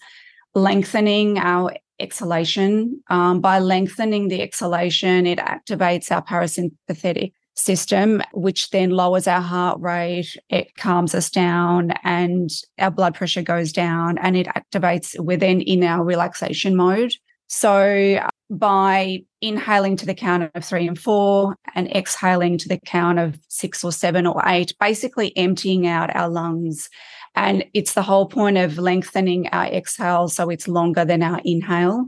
lengthening 0.53 1.37
our 1.37 1.75
exhalation. 1.97 3.01
Um, 3.09 3.39
by 3.39 3.59
lengthening 3.59 4.27
the 4.27 4.41
exhalation, 4.41 5.25
it 5.25 5.39
activates 5.39 6.11
our 6.11 6.21
parasympathetic 6.21 7.31
system, 7.55 8.21
which 8.33 8.69
then 8.71 8.89
lowers 8.89 9.27
our 9.27 9.41
heart 9.41 9.79
rate, 9.79 10.35
it 10.49 10.75
calms 10.75 11.13
us 11.13 11.29
down, 11.29 11.91
and 12.03 12.49
our 12.79 12.91
blood 12.91 13.15
pressure 13.15 13.41
goes 13.41 13.71
down, 13.71 14.17
and 14.17 14.35
it 14.35 14.47
activates, 14.47 15.17
we're 15.19 15.37
then 15.37 15.61
in 15.61 15.83
our 15.83 16.03
relaxation 16.03 16.75
mode. 16.75 17.13
So, 17.47 18.19
by 18.49 19.19
inhaling 19.41 19.97
to 19.97 20.05
the 20.05 20.13
count 20.13 20.49
of 20.53 20.65
three 20.65 20.87
and 20.87 20.97
four 20.97 21.55
and 21.75 21.93
exhaling 21.95 22.57
to 22.59 22.69
the 22.69 22.79
count 22.85 23.19
of 23.19 23.39
six 23.49 23.83
or 23.83 23.91
seven 23.91 24.25
or 24.25 24.41
eight, 24.45 24.73
basically 24.79 25.35
emptying 25.37 25.87
out 25.87 26.15
our 26.15 26.29
lungs. 26.29 26.89
And 27.35 27.65
it's 27.73 27.93
the 27.93 28.03
whole 28.03 28.27
point 28.27 28.57
of 28.57 28.77
lengthening 28.77 29.47
our 29.49 29.65
exhale 29.65 30.27
so 30.27 30.49
it's 30.49 30.67
longer 30.67 31.03
than 31.03 31.23
our 31.23 31.41
inhale. 31.43 32.05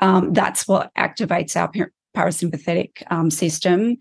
Um, 0.00 0.32
that's 0.34 0.68
what 0.68 0.92
activates 0.94 1.56
our 1.56 1.70
parasympathetic 2.14 3.02
um, 3.10 3.30
system 3.30 3.96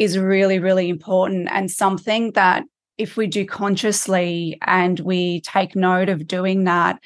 is 0.00 0.16
really, 0.16 0.58
really 0.58 0.88
important 0.88 1.46
and 1.52 1.70
something 1.70 2.32
that 2.32 2.64
if 2.96 3.18
we 3.18 3.26
do 3.26 3.44
consciously 3.44 4.56
and 4.62 4.98
we 5.00 5.42
take 5.42 5.76
note 5.76 6.08
of 6.08 6.26
doing 6.26 6.64
that, 6.64 6.98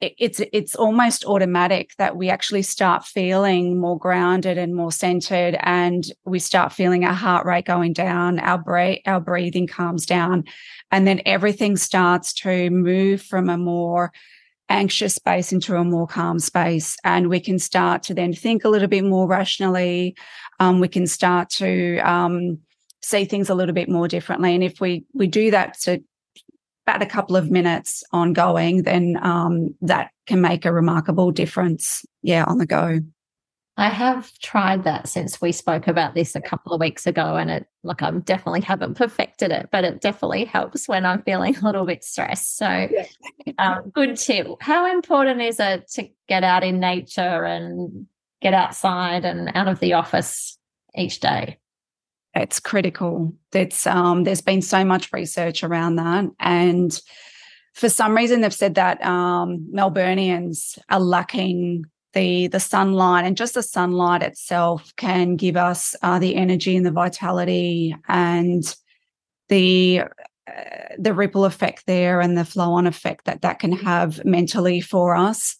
it's 0.00 0.40
it's 0.52 0.76
almost 0.76 1.24
automatic 1.24 1.90
that 1.98 2.16
we 2.16 2.30
actually 2.30 2.62
start 2.62 3.04
feeling 3.04 3.80
more 3.80 3.98
grounded 3.98 4.56
and 4.56 4.76
more 4.76 4.92
centered 4.92 5.56
and 5.62 6.04
we 6.24 6.38
start 6.38 6.72
feeling 6.72 7.04
our 7.04 7.14
heart 7.14 7.46
rate 7.46 7.64
going 7.64 7.92
down 7.92 8.38
our 8.40 8.58
breath 8.58 8.98
our 9.06 9.20
breathing 9.20 9.66
calms 9.66 10.04
down 10.04 10.44
and 10.90 11.06
then 11.06 11.22
everything 11.24 11.74
starts 11.74 12.34
to 12.34 12.68
move 12.68 13.22
from 13.22 13.48
a 13.48 13.56
more 13.56 14.12
anxious 14.68 15.14
space 15.14 15.52
into 15.52 15.76
a 15.76 15.84
more 15.84 16.06
calm 16.06 16.38
space. 16.38 16.96
And 17.04 17.28
we 17.28 17.40
can 17.40 17.58
start 17.58 18.02
to 18.04 18.14
then 18.14 18.32
think 18.32 18.64
a 18.64 18.68
little 18.68 18.88
bit 18.88 19.04
more 19.04 19.26
rationally. 19.26 20.16
Um, 20.60 20.80
we 20.80 20.88
can 20.88 21.06
start 21.06 21.50
to 21.50 21.98
um, 21.98 22.58
see 23.02 23.24
things 23.24 23.50
a 23.50 23.54
little 23.54 23.74
bit 23.74 23.88
more 23.88 24.08
differently. 24.08 24.54
And 24.54 24.64
if 24.64 24.80
we 24.80 25.04
we 25.12 25.26
do 25.26 25.50
that 25.50 25.78
to 25.80 26.02
about 26.86 27.02
a 27.02 27.06
couple 27.06 27.36
of 27.36 27.50
minutes 27.50 28.04
ongoing, 28.12 28.82
then 28.82 29.18
um, 29.22 29.74
that 29.80 30.10
can 30.26 30.40
make 30.40 30.64
a 30.64 30.72
remarkable 30.72 31.30
difference. 31.30 32.04
Yeah, 32.22 32.44
on 32.46 32.58
the 32.58 32.66
go. 32.66 33.00
I 33.76 33.88
have 33.88 34.32
tried 34.38 34.84
that 34.84 35.08
since 35.08 35.40
we 35.40 35.50
spoke 35.50 35.88
about 35.88 36.14
this 36.14 36.36
a 36.36 36.40
couple 36.40 36.72
of 36.72 36.80
weeks 36.80 37.06
ago, 37.06 37.36
and 37.36 37.50
it 37.50 37.66
like 37.82 38.02
I 38.02 38.10
definitely 38.12 38.60
haven't 38.60 38.94
perfected 38.94 39.50
it, 39.50 39.68
but 39.72 39.82
it 39.82 40.00
definitely 40.00 40.44
helps 40.44 40.86
when 40.86 41.04
I'm 41.04 41.22
feeling 41.22 41.56
a 41.56 41.64
little 41.64 41.84
bit 41.84 42.04
stressed. 42.04 42.56
So, 42.56 42.68
yeah. 42.68 43.06
um, 43.58 43.90
good 43.90 44.16
tip. 44.16 44.46
How 44.60 44.92
important 44.92 45.40
is 45.40 45.58
it 45.58 45.88
to 45.92 46.08
get 46.28 46.44
out 46.44 46.62
in 46.62 46.78
nature 46.78 47.44
and 47.44 48.06
get 48.40 48.54
outside 48.54 49.24
and 49.24 49.50
out 49.56 49.66
of 49.66 49.80
the 49.80 49.94
office 49.94 50.56
each 50.94 51.18
day? 51.18 51.58
It's 52.32 52.60
critical. 52.60 53.34
It's 53.52 53.88
um, 53.88 54.22
there's 54.22 54.40
been 54.40 54.62
so 54.62 54.84
much 54.84 55.12
research 55.12 55.64
around 55.64 55.96
that, 55.96 56.26
and 56.38 57.00
for 57.72 57.88
some 57.88 58.16
reason 58.16 58.40
they've 58.40 58.54
said 58.54 58.76
that 58.76 59.04
um, 59.04 59.68
Melburnians 59.74 60.78
are 60.90 61.00
lacking 61.00 61.86
the 62.14 62.48
the 62.48 62.60
sunlight 62.60 63.24
and 63.24 63.36
just 63.36 63.54
the 63.54 63.62
sunlight 63.62 64.22
itself 64.22 64.92
can 64.96 65.36
give 65.36 65.56
us 65.56 65.94
uh, 66.02 66.18
the 66.18 66.36
energy 66.36 66.76
and 66.76 66.86
the 66.86 66.90
vitality 66.90 67.94
and 68.08 68.74
the 69.48 70.02
uh, 70.46 70.94
the 70.98 71.14
ripple 71.14 71.44
effect 71.44 71.84
there 71.86 72.20
and 72.20 72.36
the 72.36 72.44
flow 72.44 72.72
on 72.72 72.86
effect 72.86 73.24
that 73.26 73.42
that 73.42 73.58
can 73.58 73.72
have 73.72 74.24
mentally 74.24 74.80
for 74.80 75.14
us. 75.16 75.56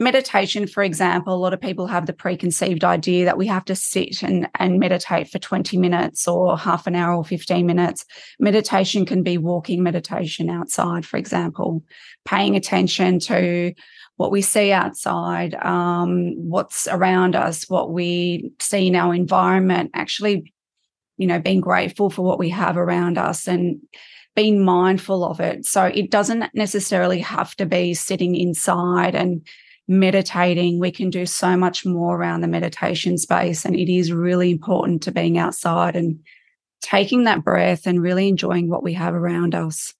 Meditation 0.00 0.66
for 0.66 0.82
example 0.82 1.34
a 1.34 1.36
lot 1.36 1.54
of 1.54 1.60
people 1.60 1.86
have 1.86 2.06
the 2.06 2.12
preconceived 2.12 2.82
idea 2.82 3.24
that 3.24 3.38
we 3.38 3.46
have 3.46 3.64
to 3.64 3.76
sit 3.76 4.22
and, 4.22 4.48
and 4.58 4.80
meditate 4.80 5.28
for 5.28 5.38
20 5.38 5.76
minutes 5.76 6.26
or 6.26 6.58
half 6.58 6.86
an 6.86 6.96
hour 6.96 7.14
or 7.14 7.24
15 7.24 7.64
minutes. 7.64 8.04
Meditation 8.40 9.06
can 9.06 9.22
be 9.22 9.38
walking 9.38 9.82
meditation 9.82 10.50
outside 10.50 11.06
for 11.06 11.18
example. 11.18 11.84
Paying 12.24 12.56
attention 12.56 13.20
to 13.20 13.72
what 14.22 14.30
we 14.30 14.40
see 14.40 14.70
outside, 14.70 15.56
um, 15.56 16.36
what's 16.48 16.86
around 16.86 17.34
us, 17.34 17.68
what 17.68 17.90
we 17.90 18.52
see 18.60 18.86
in 18.86 18.94
our 18.94 19.12
environment, 19.12 19.90
actually, 19.94 20.54
you 21.16 21.26
know, 21.26 21.40
being 21.40 21.60
grateful 21.60 22.08
for 22.08 22.22
what 22.22 22.38
we 22.38 22.48
have 22.48 22.76
around 22.76 23.18
us 23.18 23.48
and 23.48 23.80
being 24.36 24.64
mindful 24.64 25.24
of 25.24 25.40
it. 25.40 25.66
So 25.66 25.86
it 25.86 26.12
doesn't 26.12 26.54
necessarily 26.54 27.18
have 27.18 27.56
to 27.56 27.66
be 27.66 27.94
sitting 27.94 28.36
inside 28.36 29.16
and 29.16 29.44
meditating. 29.88 30.78
We 30.78 30.92
can 30.92 31.10
do 31.10 31.26
so 31.26 31.56
much 31.56 31.84
more 31.84 32.16
around 32.16 32.42
the 32.42 32.46
meditation 32.46 33.18
space. 33.18 33.64
And 33.64 33.74
it 33.74 33.92
is 33.92 34.12
really 34.12 34.52
important 34.52 35.02
to 35.02 35.10
being 35.10 35.36
outside 35.36 35.96
and 35.96 36.20
taking 36.80 37.24
that 37.24 37.42
breath 37.42 37.88
and 37.88 38.00
really 38.00 38.28
enjoying 38.28 38.68
what 38.68 38.84
we 38.84 38.92
have 38.92 39.14
around 39.14 39.56
us. 39.56 39.92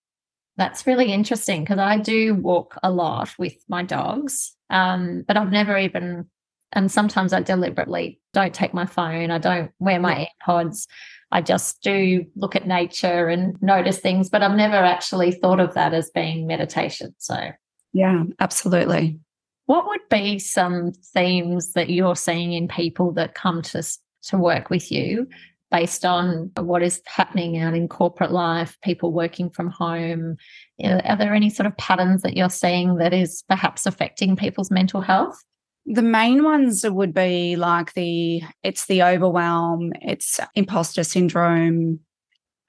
That's 0.62 0.87
really 0.87 1.12
interesting 1.12 1.64
because 1.64 1.81
I 1.81 1.99
do 1.99 2.37
walk 2.37 2.78
a 2.85 2.90
lot 2.92 3.35
with 3.37 3.57
my 3.69 3.83
dogs, 3.83 4.54
um, 4.71 5.25
but 5.26 5.37
I've 5.37 5.50
never 5.50 5.76
even, 5.76 6.31
and 6.71 6.88
sometimes 6.88 7.33
I 7.33 7.40
deliberately 7.40 8.21
don't 8.33 8.54
take 8.54 8.73
my 8.73 8.87
phone, 8.87 9.33
I 9.33 9.38
don't 9.38 9.73
wear 9.81 9.99
my 9.99 10.28
AirPods. 10.47 10.87
I 11.33 11.42
just 11.42 11.83
do 11.83 12.25
look 12.37 12.54
at 12.54 12.69
nature 12.69 13.26
and 13.26 13.61
notice 13.61 13.99
things, 13.99 14.28
but 14.28 14.45
I've 14.45 14.57
never 14.57 14.76
actually 14.76 15.33
thought 15.33 15.59
of 15.59 15.75
that 15.75 15.95
as 15.95 16.11
being 16.11 16.47
meditation. 16.47 17.12
So, 17.19 17.50
yeah, 17.92 18.23
absolutely. 18.38 19.19
What 19.66 19.88
would 19.88 20.09
be 20.11 20.38
some 20.38 20.92
themes 20.92 21.73
that 21.73 21.90
you're 21.90 22.14
seeing 22.14 22.52
in 22.52 22.69
people 22.69 23.11
that 23.14 23.35
come 23.35 23.62
to 23.62 23.83
to 24.26 24.38
work 24.38 24.71
with 24.71 24.92
you 24.92 25.26
based 25.72 26.04
on 26.04 26.52
what 26.58 26.82
is 26.82 27.00
happening 27.06 27.58
out 27.58 27.74
in 27.74 27.88
corporate 27.88 28.30
life, 28.30 28.78
people 28.84 29.10
working 29.10 29.50
from 29.50 29.70
home? 29.70 30.36
Are 30.84 31.16
there 31.16 31.34
any 31.34 31.50
sort 31.50 31.66
of 31.66 31.76
patterns 31.78 32.22
that 32.22 32.36
you're 32.36 32.50
seeing 32.50 32.96
that 32.96 33.14
is 33.14 33.42
perhaps 33.48 33.86
affecting 33.86 34.36
people's 34.36 34.70
mental 34.70 35.00
health? 35.00 35.42
The 35.86 36.02
main 36.02 36.44
ones 36.44 36.84
would 36.88 37.12
be 37.12 37.56
like 37.56 37.94
the 37.94 38.42
it's 38.62 38.86
the 38.86 39.02
overwhelm, 39.02 39.92
it's 40.00 40.38
imposter 40.54 41.02
syndrome, 41.02 42.00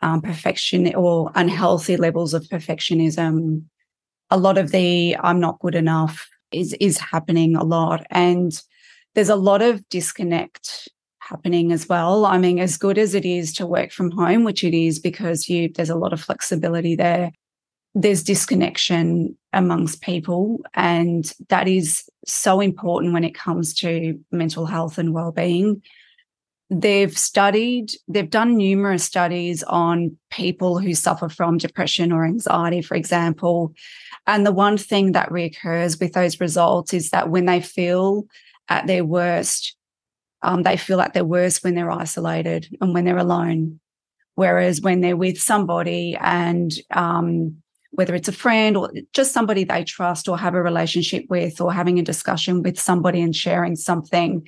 um, 0.01 0.22
perfection 0.22 0.95
or 0.95 1.31
unhealthy 1.36 1.98
levels 1.98 2.33
of 2.33 2.43
perfectionism. 2.45 3.65
A 4.31 4.38
lot 4.38 4.57
of 4.57 4.72
the 4.72 5.15
I'm 5.19 5.39
not 5.39 5.60
good 5.60 5.75
enough 5.75 6.27
is 6.51 6.74
is 6.79 6.98
happening 6.98 7.55
a 7.55 7.63
lot, 7.63 8.05
and 8.10 8.51
there's 9.13 9.29
a 9.29 9.36
lot 9.36 9.62
of 9.62 9.88
disconnect 9.89 10.89
happening 11.30 11.72
as 11.72 11.88
well. 11.88 12.25
I 12.25 12.38
mean, 12.38 12.60
as 12.60 12.77
good 12.77 12.98
as 12.98 13.15
it 13.15 13.25
is 13.25 13.53
to 13.53 13.65
work 13.65 13.92
from 13.92 14.12
home, 14.12 14.44
which 14.44 14.63
it 14.63 14.74
is 14.74 15.00
because 15.00 15.50
you 15.50 15.70
there's 15.70 15.89
a 15.89 15.96
lot 15.96 16.13
of 16.13 16.22
flexibility 16.22 16.96
there, 16.96 17.32
there's 17.96 18.24
disconnection 18.24 19.38
amongst 19.51 20.01
people. 20.01 20.62
And 20.74 21.32
that 21.50 21.68
is 21.68 22.10
so 22.25 22.60
important 22.60 23.13
when 23.13 23.24
it 23.24 23.36
comes 23.36 23.74
to 23.75 24.20
mental 24.32 24.65
health 24.65 24.98
and 24.98 25.13
well-being. 25.13 25.82
They've 26.70 27.15
studied, 27.15 27.92
they've 28.08 28.30
done 28.30 28.58
numerous 28.58 29.03
studies 29.03 29.62
on 29.63 30.18
people 30.32 30.80
who 30.80 30.96
suffer 30.96 31.30
from 31.30 31.60
depression 31.60 32.12
or 32.12 32.25
anxiety, 32.25 32.82
for 32.82 32.96
example. 32.96 33.74
And 34.25 34.46
the 34.46 34.51
one 34.51 34.77
thing 34.77 35.12
that 35.12 35.30
reoccurs 35.30 36.00
with 36.00 36.13
those 36.13 36.39
results 36.39 36.94
is 36.94 37.12
that 37.12 37.30
when 37.30 37.46
they 37.46 37.62
feel 37.62 38.25
at 38.70 38.88
their 38.88 39.06
worst, 39.06 39.75
um, 40.44 40.64
they 40.64 40.78
feel 40.78 40.98
like 40.98 41.14
they're 41.14 41.26
worse 41.26 41.64
when 41.64 41.76
they're 41.76 41.92
isolated 41.92 42.68
and 42.82 42.94
when 42.94 43.06
they're 43.06 43.18
alone. 43.18 43.80
Whereas 44.36 44.82
when 44.82 45.02
they're 45.02 45.18
with 45.18 45.38
somebody 45.40 46.18
and 46.20 46.72
um, 46.92 47.58
whether 47.92 48.16
it's 48.16 48.28
a 48.28 48.34
friend 48.34 48.76
or 48.76 48.92
just 49.14 49.32
somebody 49.32 49.64
they 49.64 49.84
trust 49.84 50.28
or 50.28 50.38
have 50.38 50.56
a 50.56 50.62
relationship 50.62 51.26
with, 51.30 51.62
or 51.62 51.72
having 51.72 52.00
a 52.00 52.04
discussion 52.04 52.64
with 52.64 52.80
somebody 52.80 53.22
and 53.22 53.36
sharing 53.36 53.76
something, 53.76 54.48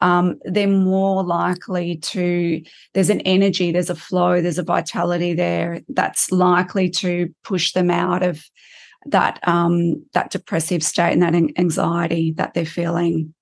um, 0.00 0.38
they're 0.44 0.66
more 0.66 1.22
likely 1.22 1.96
to, 1.96 2.62
there's 2.94 3.10
an 3.10 3.20
energy, 3.22 3.72
there's 3.72 3.90
a 3.90 3.94
flow, 3.94 4.40
there's 4.40 4.58
a 4.58 4.62
vitality 4.62 5.34
there 5.34 5.82
that's 5.88 6.32
likely 6.32 6.90
to 6.90 7.32
push 7.44 7.72
them 7.72 7.90
out 7.90 8.22
of 8.22 8.44
that 9.08 9.38
um, 9.46 10.04
that 10.14 10.30
depressive 10.30 10.82
state 10.82 11.12
and 11.12 11.22
that 11.22 11.34
anxiety 11.34 12.32
that 12.32 12.54
they're 12.54 12.66
feeling. 12.66 13.32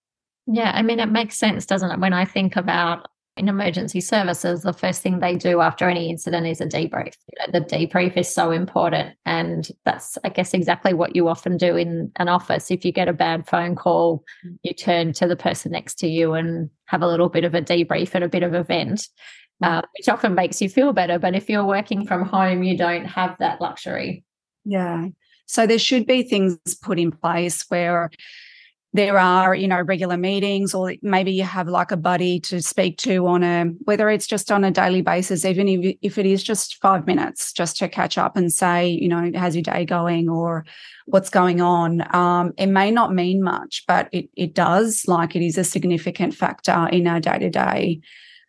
Yeah, 0.46 0.72
I 0.74 0.82
mean, 0.82 1.00
it 1.00 1.10
makes 1.10 1.38
sense, 1.38 1.66
doesn't 1.66 1.90
it? 1.90 2.00
When 2.00 2.12
I 2.12 2.24
think 2.24 2.56
about 2.56 3.08
in 3.36 3.48
emergency 3.48 4.00
services, 4.00 4.62
the 4.62 4.72
first 4.72 5.02
thing 5.02 5.18
they 5.18 5.34
do 5.34 5.60
after 5.60 5.88
any 5.88 6.08
incident 6.08 6.46
is 6.46 6.60
a 6.60 6.66
debrief. 6.66 7.14
You 7.32 7.52
know, 7.52 7.58
the 7.58 7.64
debrief 7.64 8.16
is 8.16 8.32
so 8.32 8.52
important. 8.52 9.16
And 9.26 9.68
that's, 9.84 10.16
I 10.22 10.28
guess, 10.28 10.54
exactly 10.54 10.94
what 10.94 11.16
you 11.16 11.28
often 11.28 11.56
do 11.56 11.76
in 11.76 12.12
an 12.16 12.28
office. 12.28 12.70
If 12.70 12.84
you 12.84 12.92
get 12.92 13.08
a 13.08 13.12
bad 13.12 13.48
phone 13.48 13.74
call, 13.74 14.24
you 14.62 14.72
turn 14.72 15.12
to 15.14 15.26
the 15.26 15.36
person 15.36 15.72
next 15.72 15.98
to 16.00 16.06
you 16.06 16.34
and 16.34 16.70
have 16.86 17.02
a 17.02 17.08
little 17.08 17.28
bit 17.28 17.44
of 17.44 17.54
a 17.54 17.62
debrief 17.62 18.14
and 18.14 18.22
a 18.22 18.28
bit 18.28 18.44
of 18.44 18.54
a 18.54 18.62
vent, 18.62 19.08
uh, 19.62 19.82
which 19.98 20.08
often 20.08 20.34
makes 20.34 20.62
you 20.62 20.68
feel 20.68 20.92
better. 20.92 21.18
But 21.18 21.34
if 21.34 21.48
you're 21.48 21.64
working 21.64 22.06
from 22.06 22.24
home, 22.24 22.62
you 22.62 22.76
don't 22.76 23.06
have 23.06 23.36
that 23.40 23.60
luxury. 23.60 24.24
Yeah. 24.64 25.08
So 25.46 25.66
there 25.66 25.78
should 25.78 26.06
be 26.06 26.22
things 26.22 26.56
put 26.82 27.00
in 27.00 27.10
place 27.10 27.64
where 27.68 28.10
there 28.94 29.18
are 29.18 29.54
you 29.54 29.66
know 29.66 29.82
regular 29.82 30.16
meetings 30.16 30.72
or 30.72 30.94
maybe 31.02 31.32
you 31.32 31.42
have 31.42 31.68
like 31.68 31.90
a 31.90 31.96
buddy 31.96 32.38
to 32.38 32.62
speak 32.62 32.96
to 32.96 33.26
on 33.26 33.42
a 33.42 33.64
whether 33.84 34.08
it's 34.08 34.26
just 34.26 34.50
on 34.50 34.64
a 34.64 34.70
daily 34.70 35.02
basis 35.02 35.44
even 35.44 35.68
if, 35.68 35.96
if 36.00 36.16
it 36.16 36.24
is 36.24 36.42
just 36.42 36.76
five 36.76 37.06
minutes 37.06 37.52
just 37.52 37.76
to 37.76 37.88
catch 37.88 38.16
up 38.16 38.36
and 38.36 38.52
say 38.52 38.88
you 38.88 39.08
know 39.08 39.30
how's 39.34 39.56
your 39.56 39.62
day 39.62 39.84
going 39.84 40.28
or 40.28 40.64
what's 41.06 41.28
going 41.28 41.60
on. 41.60 42.02
Um, 42.16 42.54
it 42.56 42.66
may 42.66 42.90
not 42.90 43.12
mean 43.12 43.42
much 43.42 43.84
but 43.86 44.08
it, 44.12 44.30
it 44.36 44.54
does 44.54 45.04
like 45.06 45.36
it 45.36 45.44
is 45.44 45.58
a 45.58 45.64
significant 45.64 46.34
factor 46.34 46.88
in 46.90 47.06
our 47.06 47.20
day-to-day 47.20 48.00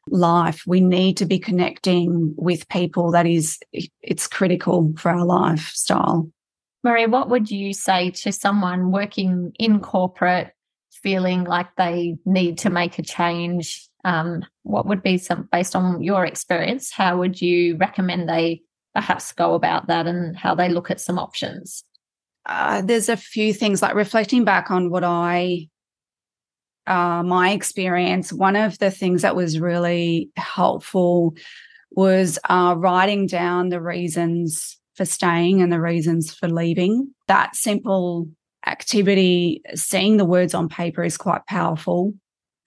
life. 0.08 0.62
We 0.68 0.80
need 0.82 1.18
to 1.18 1.26
be 1.26 1.40
connecting 1.40 2.36
with 2.38 2.70
people 2.70 3.12
that 3.12 3.26
is 3.26 3.60
it's 4.04 4.28
critical 4.28 4.94
for 4.98 5.10
our 5.10 5.26
lifestyle 5.26 6.30
Marie, 6.86 7.08
what 7.08 7.30
would 7.30 7.50
you 7.50 7.74
say 7.74 8.12
to 8.12 8.32
someone 8.32 8.92
working 8.92 9.52
in 9.58 9.80
corporate, 9.80 10.54
feeling 10.92 11.44
like 11.44 11.76
they 11.78 12.16
need 12.26 12.60
to 12.60 12.70
make 12.70 13.00
a 13.00 13.02
change? 13.02 13.90
Um, 14.04 14.46
what 14.62 14.86
would 14.86 15.02
be 15.02 15.18
some, 15.18 15.50
based 15.52 15.76
on 15.76 16.04
your 16.04 16.28
experience, 16.28 16.92
how 16.92 17.18
would 17.18 17.42
you 17.42 17.76
recommend 17.78 18.30
they 18.30 18.62
perhaps 18.94 19.34
go 19.34 19.56
about 19.56 19.88
that 19.88 20.06
and 20.06 20.38
how 20.38 20.54
they 20.54 20.70
look 20.70 20.92
at 20.92 21.02
some 21.02 21.18
options? 21.18 21.84
Uh, 22.46 22.84
there's 22.84 23.10
a 23.10 23.18
few 23.18 23.52
things 23.52 23.82
like 23.82 23.96
reflecting 23.96 24.46
back 24.46 24.70
on 24.70 24.92
what 24.92 25.04
I, 25.04 25.70
uh, 26.86 27.24
my 27.24 27.50
experience. 27.50 28.32
One 28.32 28.56
of 28.56 28.78
the 28.78 28.92
things 28.92 29.24
that 29.24 29.36
was 29.36 29.60
really 29.60 30.30
helpful 30.38 31.34
was 31.90 32.38
uh, 32.48 32.76
writing 32.78 33.26
down 33.26 33.70
the 33.70 33.82
reasons 33.82 34.78
for 34.96 35.06
staying 35.06 35.62
and 35.62 35.72
the 35.72 35.82
reasons 35.82 36.34
for 36.34 36.48
leaving. 36.48 37.14
That 37.28 37.56
simple 37.56 38.30
activity, 38.66 39.62
seeing 39.76 40.18
the 40.18 40.26
words 40.26 40.54
on 40.54 40.70
paper 40.70 41.04
is 41.04 41.18
quite 41.18 41.46
powerful, 41.46 42.14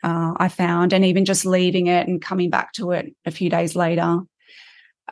uh, 0.02 0.34
I 0.36 0.48
found, 0.48 0.92
and 0.92 1.04
even 1.04 1.24
just 1.24 1.44
leaving 1.44 1.88
it 1.88 2.06
and 2.06 2.22
coming 2.22 2.50
back 2.50 2.72
to 2.74 2.92
it 2.92 3.14
a 3.24 3.30
few 3.30 3.50
days 3.50 3.74
later. 3.74 4.20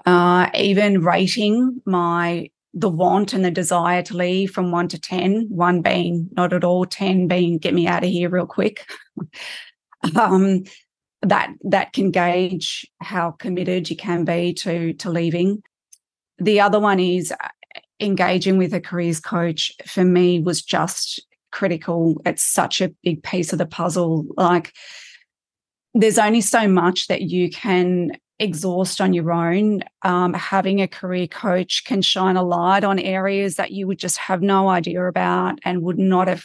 Uh, 0.04 0.50
even 0.54 1.02
rating 1.02 1.80
my 1.86 2.50
the 2.74 2.88
want 2.90 3.32
and 3.32 3.42
the 3.42 3.50
desire 3.50 4.02
to 4.02 4.14
leave 4.14 4.50
from 4.50 4.70
one 4.70 4.86
to 4.88 5.00
10, 5.00 5.46
one 5.48 5.80
being 5.80 6.28
not 6.32 6.52
at 6.52 6.62
all, 6.62 6.84
10 6.84 7.26
being 7.26 7.56
get 7.56 7.72
me 7.72 7.86
out 7.86 8.04
of 8.04 8.10
here 8.10 8.28
real 8.28 8.46
quick. 8.46 8.86
um, 10.16 10.62
that 11.22 11.50
that 11.64 11.94
can 11.94 12.10
gauge 12.10 12.86
how 13.00 13.30
committed 13.30 13.88
you 13.88 13.96
can 13.96 14.24
be 14.24 14.52
to 14.52 14.92
to 14.94 15.10
leaving 15.10 15.62
the 16.38 16.60
other 16.60 16.80
one 16.80 17.00
is 17.00 17.32
uh, 17.32 17.48
engaging 18.00 18.58
with 18.58 18.74
a 18.74 18.80
careers 18.80 19.20
coach 19.20 19.72
for 19.86 20.04
me 20.04 20.40
was 20.40 20.62
just 20.62 21.24
critical. 21.50 22.20
It's 22.26 22.42
such 22.42 22.80
a 22.80 22.92
big 23.02 23.22
piece 23.22 23.52
of 23.52 23.58
the 23.58 23.66
puzzle. 23.66 24.26
Like, 24.36 24.74
there's 25.94 26.18
only 26.18 26.42
so 26.42 26.68
much 26.68 27.06
that 27.06 27.22
you 27.22 27.50
can 27.50 28.12
exhaust 28.38 29.00
on 29.00 29.14
your 29.14 29.32
own. 29.32 29.82
Um, 30.02 30.34
having 30.34 30.82
a 30.82 30.88
career 30.88 31.26
coach 31.26 31.84
can 31.84 32.02
shine 32.02 32.36
a 32.36 32.42
light 32.42 32.84
on 32.84 32.98
areas 32.98 33.56
that 33.56 33.72
you 33.72 33.86
would 33.86 33.98
just 33.98 34.18
have 34.18 34.42
no 34.42 34.68
idea 34.68 35.06
about 35.06 35.58
and 35.64 35.82
would 35.82 35.98
not 35.98 36.28
have 36.28 36.44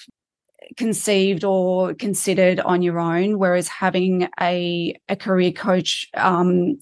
conceived 0.78 1.44
or 1.44 1.94
considered 1.94 2.62
on 2.62 2.82
your 2.82 2.98
own. 3.00 3.38
Whereas 3.38 3.68
having 3.68 4.30
a, 4.40 4.96
a 5.10 5.18
career 5.18 5.52
coach 5.52 6.08
um, 6.14 6.80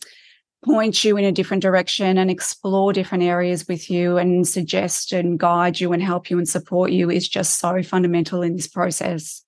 point 0.63 1.03
you 1.03 1.17
in 1.17 1.23
a 1.23 1.31
different 1.31 1.63
direction 1.63 2.17
and 2.17 2.29
explore 2.29 2.91
different 2.91 3.23
areas 3.23 3.67
with 3.67 3.89
you 3.89 4.17
and 4.17 4.47
suggest 4.47 5.13
and 5.13 5.39
guide 5.39 5.79
you 5.79 5.93
and 5.93 6.03
help 6.03 6.29
you 6.29 6.37
and 6.37 6.49
support 6.49 6.91
you 6.91 7.09
is 7.09 7.27
just 7.27 7.59
so 7.59 7.81
fundamental 7.81 8.41
in 8.41 8.55
this 8.55 8.67
process. 8.67 9.43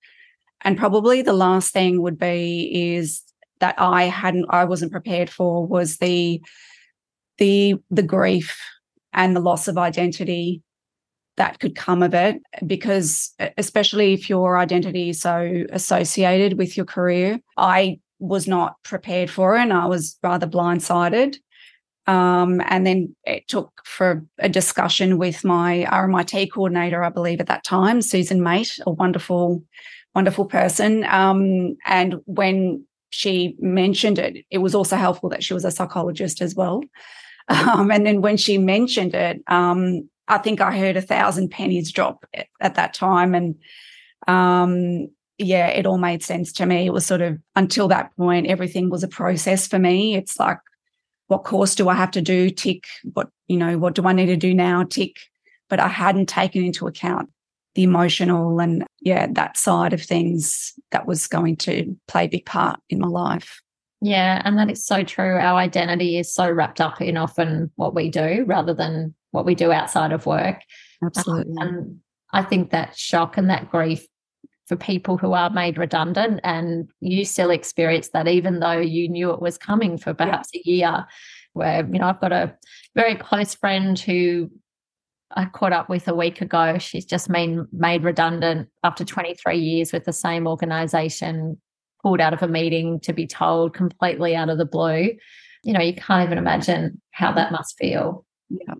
And 0.62 0.78
probably 0.78 1.22
the 1.22 1.32
last 1.32 1.72
thing 1.72 2.00
would 2.02 2.18
be 2.18 2.94
is 2.94 3.22
that 3.60 3.74
I 3.78 4.04
hadn't 4.04 4.46
I 4.50 4.64
wasn't 4.64 4.92
prepared 4.92 5.30
for 5.30 5.66
was 5.66 5.98
the 5.98 6.42
the 7.38 7.74
the 7.90 8.02
grief 8.02 8.58
and 9.12 9.36
the 9.36 9.40
loss 9.40 9.68
of 9.68 9.78
identity 9.78 10.62
that 11.36 11.60
could 11.60 11.74
come 11.74 12.02
of 12.02 12.14
it 12.14 12.42
because 12.66 13.34
especially 13.56 14.12
if 14.12 14.28
your 14.28 14.58
identity 14.58 15.10
is 15.10 15.20
so 15.20 15.64
associated 15.70 16.58
with 16.58 16.76
your 16.76 16.84
career 16.84 17.40
i 17.56 17.98
was 18.22 18.46
not 18.46 18.76
prepared 18.84 19.28
for 19.28 19.56
and 19.56 19.72
I 19.72 19.86
was 19.86 20.16
rather 20.22 20.46
blindsided. 20.46 21.36
Um, 22.06 22.60
and 22.66 22.86
then 22.86 23.14
it 23.24 23.48
took 23.48 23.72
for 23.84 24.24
a 24.38 24.48
discussion 24.48 25.18
with 25.18 25.44
my 25.44 25.86
RMIT 25.90 26.52
coordinator, 26.52 27.02
I 27.02 27.10
believe 27.10 27.40
at 27.40 27.48
that 27.48 27.64
time, 27.64 28.00
Susan 28.00 28.42
Mate, 28.42 28.78
a 28.86 28.90
wonderful, 28.90 29.62
wonderful 30.14 30.46
person. 30.46 31.04
Um, 31.04 31.76
and 31.84 32.20
when 32.26 32.84
she 33.10 33.56
mentioned 33.58 34.18
it, 34.18 34.44
it 34.50 34.58
was 34.58 34.74
also 34.74 34.96
helpful 34.96 35.28
that 35.30 35.44
she 35.44 35.54
was 35.54 35.64
a 35.64 35.70
psychologist 35.70 36.40
as 36.40 36.54
well. 36.54 36.82
Um, 37.48 37.90
and 37.90 38.06
then 38.06 38.20
when 38.20 38.36
she 38.36 38.56
mentioned 38.56 39.14
it, 39.14 39.42
um, 39.48 40.08
I 40.28 40.38
think 40.38 40.60
I 40.60 40.76
heard 40.76 40.96
a 40.96 41.02
thousand 41.02 41.50
pennies 41.50 41.90
drop 41.90 42.24
at, 42.32 42.46
at 42.60 42.76
that 42.76 42.94
time. 42.94 43.34
And 43.34 43.56
um, 44.28 45.08
yeah, 45.38 45.68
it 45.68 45.86
all 45.86 45.98
made 45.98 46.22
sense 46.22 46.52
to 46.54 46.66
me. 46.66 46.86
It 46.86 46.92
was 46.92 47.06
sort 47.06 47.20
of 47.20 47.38
until 47.56 47.88
that 47.88 48.16
point, 48.16 48.46
everything 48.46 48.90
was 48.90 49.02
a 49.02 49.08
process 49.08 49.66
for 49.66 49.78
me. 49.78 50.14
It's 50.14 50.38
like, 50.38 50.58
what 51.28 51.44
course 51.44 51.74
do 51.74 51.88
I 51.88 51.94
have 51.94 52.10
to 52.12 52.22
do? 52.22 52.50
Tick. 52.50 52.84
What, 53.14 53.28
you 53.48 53.56
know, 53.56 53.78
what 53.78 53.94
do 53.94 54.06
I 54.06 54.12
need 54.12 54.26
to 54.26 54.36
do 54.36 54.54
now? 54.54 54.84
Tick. 54.84 55.16
But 55.68 55.80
I 55.80 55.88
hadn't 55.88 56.28
taken 56.28 56.64
into 56.64 56.86
account 56.86 57.30
the 57.74 57.82
emotional 57.82 58.60
and, 58.60 58.84
yeah, 59.00 59.26
that 59.32 59.56
side 59.56 59.94
of 59.94 60.02
things 60.02 60.74
that 60.90 61.06
was 61.06 61.26
going 61.26 61.56
to 61.56 61.96
play 62.06 62.26
a 62.26 62.28
big 62.28 62.44
part 62.44 62.78
in 62.90 62.98
my 62.98 63.08
life. 63.08 63.62
Yeah, 64.02 64.42
and 64.44 64.58
that 64.58 64.70
is 64.70 64.84
so 64.84 65.04
true. 65.04 65.36
Our 65.36 65.56
identity 65.56 66.18
is 66.18 66.34
so 66.34 66.50
wrapped 66.50 66.80
up 66.80 67.00
in 67.00 67.16
often 67.16 67.70
what 67.76 67.94
we 67.94 68.10
do 68.10 68.44
rather 68.46 68.74
than 68.74 69.14
what 69.30 69.46
we 69.46 69.54
do 69.54 69.72
outside 69.72 70.12
of 70.12 70.26
work. 70.26 70.60
Absolutely. 71.02 71.54
Um, 71.60 71.68
and 71.68 72.00
I 72.32 72.42
think 72.42 72.70
that 72.72 72.98
shock 72.98 73.38
and 73.38 73.48
that 73.48 73.70
grief 73.70 74.06
for 74.72 74.76
people 74.76 75.18
who 75.18 75.34
are 75.34 75.50
made 75.50 75.76
redundant 75.76 76.40
and 76.44 76.90
you 77.00 77.26
still 77.26 77.50
experience 77.50 78.08
that 78.08 78.26
even 78.26 78.60
though 78.60 78.78
you 78.78 79.06
knew 79.06 79.30
it 79.30 79.42
was 79.42 79.58
coming 79.58 79.98
for 79.98 80.14
perhaps 80.14 80.48
yeah. 80.54 80.60
a 80.60 80.70
year 80.70 81.06
where 81.52 81.86
you 81.92 81.98
know 81.98 82.06
I've 82.06 82.22
got 82.22 82.32
a 82.32 82.56
very 82.94 83.14
close 83.14 83.54
friend 83.54 83.98
who 83.98 84.50
I 85.30 85.44
caught 85.44 85.74
up 85.74 85.90
with 85.90 86.08
a 86.08 86.14
week 86.14 86.40
ago. 86.40 86.78
She's 86.78 87.04
just 87.04 87.30
been 87.30 87.68
made 87.70 88.02
redundant 88.02 88.70
after 88.82 89.04
23 89.04 89.58
years 89.58 89.92
with 89.92 90.04
the 90.04 90.12
same 90.12 90.46
organization 90.46 91.60
pulled 92.02 92.22
out 92.22 92.32
of 92.32 92.42
a 92.42 92.48
meeting 92.48 92.98
to 93.00 93.12
be 93.12 93.26
told 93.26 93.74
completely 93.74 94.34
out 94.34 94.48
of 94.48 94.56
the 94.56 94.64
blue. 94.64 95.10
You 95.64 95.72
know 95.74 95.82
you 95.82 95.94
can't 95.94 96.24
even 96.24 96.38
imagine 96.38 97.02
how 97.10 97.32
that 97.32 97.52
must 97.52 97.76
feel. 97.76 98.24
Yeah. 98.48 98.74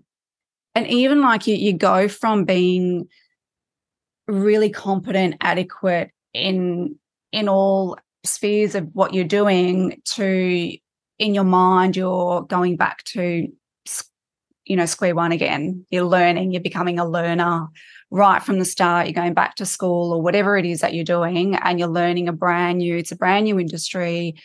And 0.73 0.87
even 0.87 1.21
like 1.21 1.45
you 1.45 1.53
you 1.53 1.73
go 1.73 2.07
from 2.07 2.45
being 2.45 3.07
really 4.27 4.69
competent, 4.69 5.35
adequate 5.41 6.11
in 6.33 6.95
in 7.31 7.49
all 7.49 7.97
spheres 8.23 8.75
of 8.75 8.87
what 8.93 9.13
you're 9.13 9.23
doing 9.25 10.01
to 10.05 10.77
in 11.19 11.33
your 11.33 11.43
mind 11.43 11.95
you're 11.95 12.43
going 12.43 12.77
back 12.77 13.03
to 13.03 13.47
you 14.65 14.75
know 14.75 14.85
square 14.85 15.15
one 15.15 15.31
again. 15.31 15.85
You're 15.89 16.05
learning 16.05 16.51
you're 16.51 16.61
becoming 16.61 16.99
a 16.99 17.07
learner 17.07 17.67
right 18.11 18.41
from 18.41 18.59
the 18.59 18.65
start. 18.65 19.07
You're 19.07 19.13
going 19.13 19.33
back 19.33 19.55
to 19.55 19.65
school 19.65 20.13
or 20.13 20.21
whatever 20.21 20.57
it 20.57 20.65
is 20.65 20.81
that 20.81 20.93
you're 20.93 21.03
doing 21.03 21.55
and 21.55 21.79
you're 21.79 21.87
learning 21.87 22.27
a 22.29 22.33
brand 22.33 22.77
new 22.77 22.97
it's 22.97 23.11
a 23.11 23.17
brand 23.17 23.45
new 23.45 23.59
industry. 23.59 24.35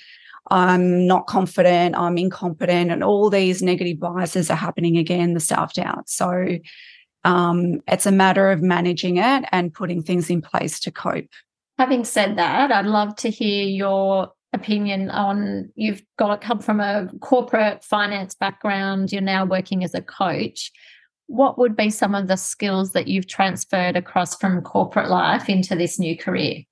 I'm 0.50 1.06
not 1.06 1.26
confident 1.26 1.94
i'm 1.94 2.16
incompetent 2.16 2.90
and 2.90 3.04
all 3.04 3.28
these 3.28 3.60
negative 3.60 4.00
biases 4.00 4.50
are 4.50 4.56
happening 4.56 4.96
again 4.96 5.34
the 5.34 5.40
self-doubt. 5.40 6.08
So 6.08 6.58
Um, 7.24 7.80
it's 7.88 8.06
a 8.06 8.12
matter 8.12 8.50
of 8.50 8.62
managing 8.62 9.16
it 9.18 9.44
and 9.52 9.74
putting 9.74 10.02
things 10.02 10.30
in 10.30 10.40
place 10.40 10.80
to 10.80 10.90
cope. 10.90 11.28
Having 11.78 12.04
said 12.04 12.36
that, 12.38 12.72
I'd 12.72 12.86
love 12.86 13.14
to 13.16 13.30
hear 13.30 13.66
your 13.66 14.32
opinion 14.52 15.10
on 15.10 15.70
you've 15.74 16.02
got 16.18 16.40
come 16.40 16.58
from 16.58 16.80
a 16.80 17.08
corporate 17.20 17.84
finance 17.84 18.34
background, 18.34 19.12
you're 19.12 19.20
now 19.20 19.44
working 19.44 19.84
as 19.84 19.94
a 19.94 20.02
coach. 20.02 20.72
What 21.26 21.58
would 21.58 21.76
be 21.76 21.90
some 21.90 22.14
of 22.14 22.28
the 22.28 22.36
skills 22.36 22.92
that 22.92 23.08
you've 23.08 23.26
transferred 23.26 23.96
across 23.96 24.36
from 24.36 24.62
corporate 24.62 25.10
life 25.10 25.48
into 25.48 25.74
this 25.76 25.98
new 25.98 26.16
career? 26.16 26.62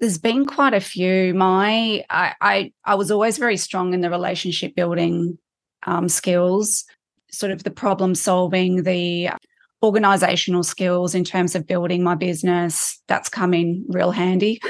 There's 0.00 0.16
been 0.16 0.46
quite 0.46 0.74
a 0.74 0.80
few. 0.80 1.34
My 1.34 2.04
I 2.08 2.34
I, 2.40 2.72
I 2.84 2.94
was 2.94 3.10
always 3.10 3.36
very 3.36 3.56
strong 3.56 3.92
in 3.92 4.00
the 4.00 4.10
relationship 4.10 4.74
building 4.74 5.38
um, 5.86 6.08
skills, 6.08 6.84
sort 7.30 7.52
of 7.52 7.64
the 7.64 7.70
problem 7.70 8.14
solving, 8.14 8.82
the 8.82 9.30
organizational 9.82 10.62
skills 10.62 11.14
in 11.14 11.24
terms 11.24 11.54
of 11.54 11.66
building 11.66 12.02
my 12.02 12.14
business. 12.14 13.00
That's 13.06 13.28
come 13.28 13.54
in 13.54 13.84
real 13.88 14.10
handy. 14.10 14.60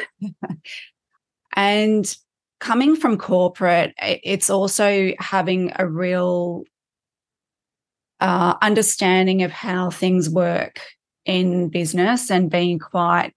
and 1.56 2.16
coming 2.60 2.96
from 2.96 3.16
corporate, 3.16 3.94
it's 3.98 4.50
also 4.50 5.12
having 5.18 5.72
a 5.76 5.86
real 5.86 6.64
uh, 8.20 8.56
understanding 8.60 9.42
of 9.42 9.50
how 9.50 9.90
things 9.90 10.28
work 10.28 10.80
in 11.24 11.68
business 11.68 12.30
and 12.30 12.50
being 12.50 12.78
quite 12.78 13.32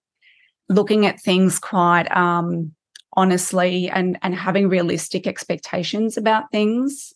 looking 0.70 1.06
at 1.06 1.22
things 1.22 1.60
quite 1.60 2.10
um, 2.16 2.74
honestly 3.14 3.90
and 3.90 4.18
and 4.22 4.34
having 4.34 4.70
realistic 4.70 5.28
expectations 5.28 6.18
about 6.18 6.50
things 6.52 7.14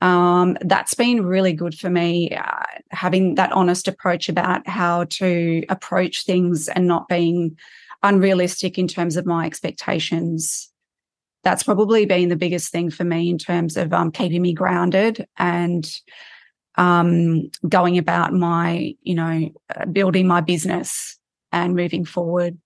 um, 0.00 0.58
that's 0.60 0.94
been 0.94 1.24
really 1.24 1.52
good 1.52 1.74
for 1.78 1.88
me 1.88 2.30
uh, 2.30 2.62
having 2.90 3.36
that 3.36 3.52
honest 3.52 3.88
approach 3.88 4.28
about 4.28 4.66
how 4.68 5.04
to 5.04 5.64
approach 5.68 6.24
things 6.24 6.68
and 6.68 6.86
not 6.86 7.08
being 7.08 7.56
unrealistic 8.02 8.78
in 8.78 8.88
terms 8.88 9.16
of 9.16 9.26
my 9.26 9.46
expectations. 9.46 10.70
That's 11.44 11.62
probably 11.62 12.04
been 12.06 12.28
the 12.28 12.36
biggest 12.36 12.72
thing 12.72 12.90
for 12.90 13.04
me 13.04 13.30
in 13.30 13.38
terms 13.38 13.76
of 13.76 13.92
um, 13.92 14.10
keeping 14.10 14.42
me 14.42 14.52
grounded 14.52 15.26
and 15.38 15.90
um, 16.76 17.50
going 17.66 17.96
about 17.96 18.34
my 18.34 18.94
you 19.02 19.14
know 19.14 19.48
uh, 19.74 19.86
building 19.86 20.26
my 20.26 20.42
business 20.42 21.18
and 21.52 21.74
moving 21.74 22.04
forward. 22.04 22.58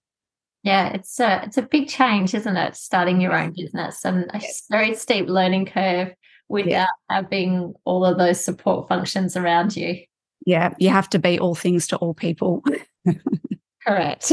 Yeah, 0.62 0.88
it's 0.88 1.20
a 1.20 1.42
it's 1.44 1.58
a 1.58 1.62
big 1.62 1.88
change, 1.88 2.34
isn't 2.34 2.56
it? 2.56 2.74
Starting 2.74 3.20
your 3.20 3.38
own 3.38 3.52
business 3.52 4.04
and 4.04 4.30
a 4.34 4.40
very 4.68 4.94
steep 4.94 5.28
learning 5.28 5.66
curve 5.66 6.12
without 6.50 6.68
yeah. 6.68 6.86
having 7.08 7.72
all 7.84 8.04
of 8.04 8.18
those 8.18 8.44
support 8.44 8.88
functions 8.88 9.36
around 9.36 9.76
you. 9.76 10.02
Yeah, 10.44 10.74
you 10.78 10.88
have 10.88 11.08
to 11.10 11.18
be 11.18 11.38
all 11.38 11.54
things 11.54 11.86
to 11.88 11.96
all 11.96 12.12
people. 12.12 12.64
Correct. 13.86 14.32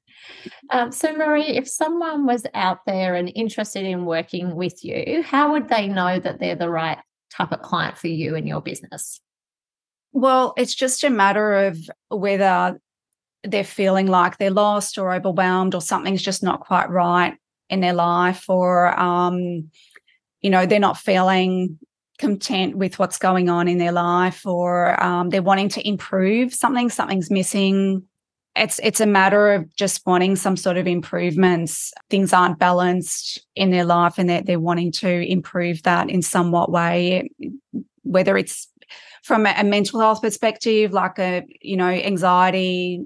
um, 0.70 0.92
so, 0.92 1.12
Marie, 1.14 1.56
if 1.56 1.68
someone 1.68 2.24
was 2.24 2.46
out 2.54 2.78
there 2.86 3.16
and 3.16 3.32
interested 3.34 3.84
in 3.84 4.06
working 4.06 4.54
with 4.54 4.84
you, 4.84 5.22
how 5.24 5.52
would 5.52 5.68
they 5.68 5.88
know 5.88 6.20
that 6.20 6.38
they're 6.38 6.54
the 6.54 6.70
right 6.70 6.98
type 7.32 7.52
of 7.52 7.62
client 7.62 7.98
for 7.98 8.08
you 8.08 8.36
and 8.36 8.46
your 8.46 8.60
business? 8.60 9.20
Well, 10.12 10.54
it's 10.56 10.74
just 10.74 11.02
a 11.02 11.10
matter 11.10 11.66
of 11.66 11.78
whether 12.10 12.80
they're 13.42 13.64
feeling 13.64 14.06
like 14.06 14.38
they're 14.38 14.50
lost 14.50 14.98
or 14.98 15.12
overwhelmed 15.12 15.74
or 15.74 15.80
something's 15.80 16.22
just 16.22 16.42
not 16.42 16.60
quite 16.60 16.90
right 16.90 17.34
in 17.70 17.80
their 17.80 17.94
life 17.94 18.48
or 18.48 18.98
um, 18.98 19.70
you 20.40 20.50
know 20.50 20.66
they're 20.66 20.80
not 20.80 20.98
feeling 20.98 21.78
content 22.18 22.76
with 22.76 22.98
what's 22.98 23.18
going 23.18 23.48
on 23.48 23.66
in 23.66 23.78
their 23.78 23.92
life 23.92 24.44
or 24.44 25.02
um, 25.02 25.30
they're 25.30 25.42
wanting 25.42 25.70
to 25.70 25.88
improve 25.88 26.54
something 26.54 26.90
something's 26.90 27.30
missing. 27.30 28.02
It's 28.56 28.80
it's 28.82 29.00
a 29.00 29.06
matter 29.06 29.52
of 29.52 29.74
just 29.74 30.04
wanting 30.06 30.36
some 30.36 30.56
sort 30.56 30.76
of 30.76 30.86
improvements. 30.86 31.92
Things 32.10 32.32
aren't 32.32 32.58
balanced 32.58 33.46
in 33.54 33.70
their 33.70 33.84
life 33.84 34.18
and 34.18 34.28
they're, 34.28 34.42
they're 34.42 34.60
wanting 34.60 34.92
to 34.92 35.08
improve 35.08 35.82
that 35.84 36.10
in 36.10 36.20
somewhat 36.22 36.70
way 36.70 37.30
whether 38.02 38.36
it's 38.36 38.68
from 39.22 39.46
a, 39.46 39.64
mental 39.64 40.00
health 40.00 40.22
perspective, 40.22 40.92
like 40.92 41.18
a, 41.18 41.44
you 41.60 41.76
know, 41.76 41.88
anxiety, 41.88 43.02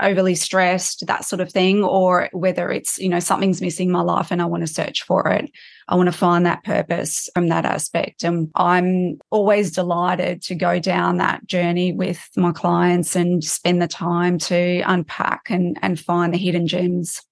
overly 0.00 0.34
stressed, 0.34 1.06
that 1.06 1.24
sort 1.24 1.40
of 1.40 1.50
thing, 1.50 1.82
or 1.82 2.28
whether 2.32 2.70
it's, 2.70 2.98
you 2.98 3.08
know, 3.08 3.20
something's 3.20 3.60
missing 3.60 3.90
my 3.90 4.02
life 4.02 4.30
and 4.30 4.42
I 4.42 4.46
want 4.46 4.66
to 4.66 4.72
search 4.72 5.02
for 5.02 5.28
it. 5.28 5.50
I 5.88 5.94
want 5.94 6.08
to 6.08 6.18
find 6.18 6.44
that 6.46 6.64
purpose 6.64 7.28
from 7.34 7.48
that 7.48 7.64
aspect. 7.64 8.24
And 8.24 8.50
I'm 8.54 9.18
always 9.30 9.70
delighted 9.70 10.42
to 10.42 10.54
go 10.54 10.78
down 10.78 11.18
that 11.18 11.46
journey 11.46 11.92
with 11.92 12.28
my 12.36 12.52
clients 12.52 13.16
and 13.16 13.42
spend 13.42 13.80
the 13.80 13.88
time 13.88 14.38
to 14.38 14.82
unpack 14.86 15.50
and, 15.50 15.78
and 15.82 15.98
find 15.98 16.34
the 16.34 16.38
hidden 16.38 16.66
gems. 16.66 17.22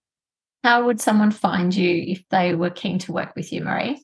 How 0.62 0.86
would 0.86 1.00
someone 1.00 1.30
find 1.30 1.74
you 1.74 2.04
if 2.06 2.22
they 2.30 2.54
were 2.54 2.70
keen 2.70 2.98
to 3.00 3.12
work 3.12 3.36
with 3.36 3.52
you, 3.52 3.62
Marie? 3.62 4.03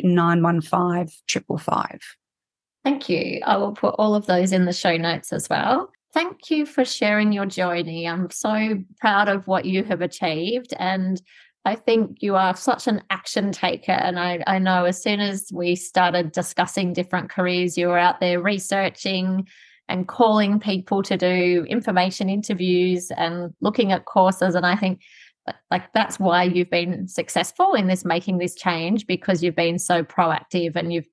Thank 2.84 3.08
you. 3.08 3.42
I 3.46 3.58
will 3.58 3.74
put 3.74 3.94
all 4.00 4.16
of 4.16 4.26
those 4.26 4.52
in 4.52 4.66
the 4.66 4.74
show 4.74 4.98
notes 4.98 5.32
as 5.32 5.48
well. 5.48 5.92
Thank 6.12 6.50
you 6.50 6.66
for 6.66 6.84
sharing 6.84 7.32
your 7.32 7.46
journey. 7.46 8.08
I'm 8.08 8.32
so 8.32 8.80
proud 9.00 9.30
of 9.30 9.46
what 9.46 9.66
you 9.66 9.84
have 9.84 10.02
achieved 10.02 10.74
and 10.80 11.22
I 11.64 11.76
think 11.76 12.18
you 12.22 12.36
are 12.36 12.56
such 12.56 12.88
an 12.88 13.04
action 13.10 13.52
taker. 13.52 13.92
And 13.92 14.20
I, 14.20 14.44
I 14.48 14.58
know 14.58 14.86
as 14.86 15.02
soon 15.02 15.20
as 15.20 15.52
we 15.54 15.76
started 15.76 16.32
discussing 16.32 16.94
different 16.94 17.30
careers, 17.30 17.78
you 17.78 17.88
were 17.88 18.00
out 18.00 18.20
there 18.20 18.42
researching 18.42 19.48
and 19.88 20.08
calling 20.08 20.60
people 20.60 21.04
to 21.04 21.18
do 21.18 21.66
information 21.70 22.30
interviews 22.30 23.12
and 23.12 23.54
looking 23.62 23.92
at 23.92 24.06
courses. 24.06 24.56
And 24.56 24.66
I 24.66 24.76
think 24.76 25.02
like 25.70 25.92
that's 25.94 26.20
why 26.20 26.44
you've 26.44 26.70
been 26.70 27.08
successful 27.08 27.74
in 27.74 27.88
this 27.88 28.06
making 28.06 28.38
this 28.38 28.56
change 28.56 29.06
because 29.06 29.44
you've 29.44 29.56
been 29.56 29.80
so 29.80 30.04
proactive 30.04 30.76
and 30.76 30.94
you've 30.94 31.08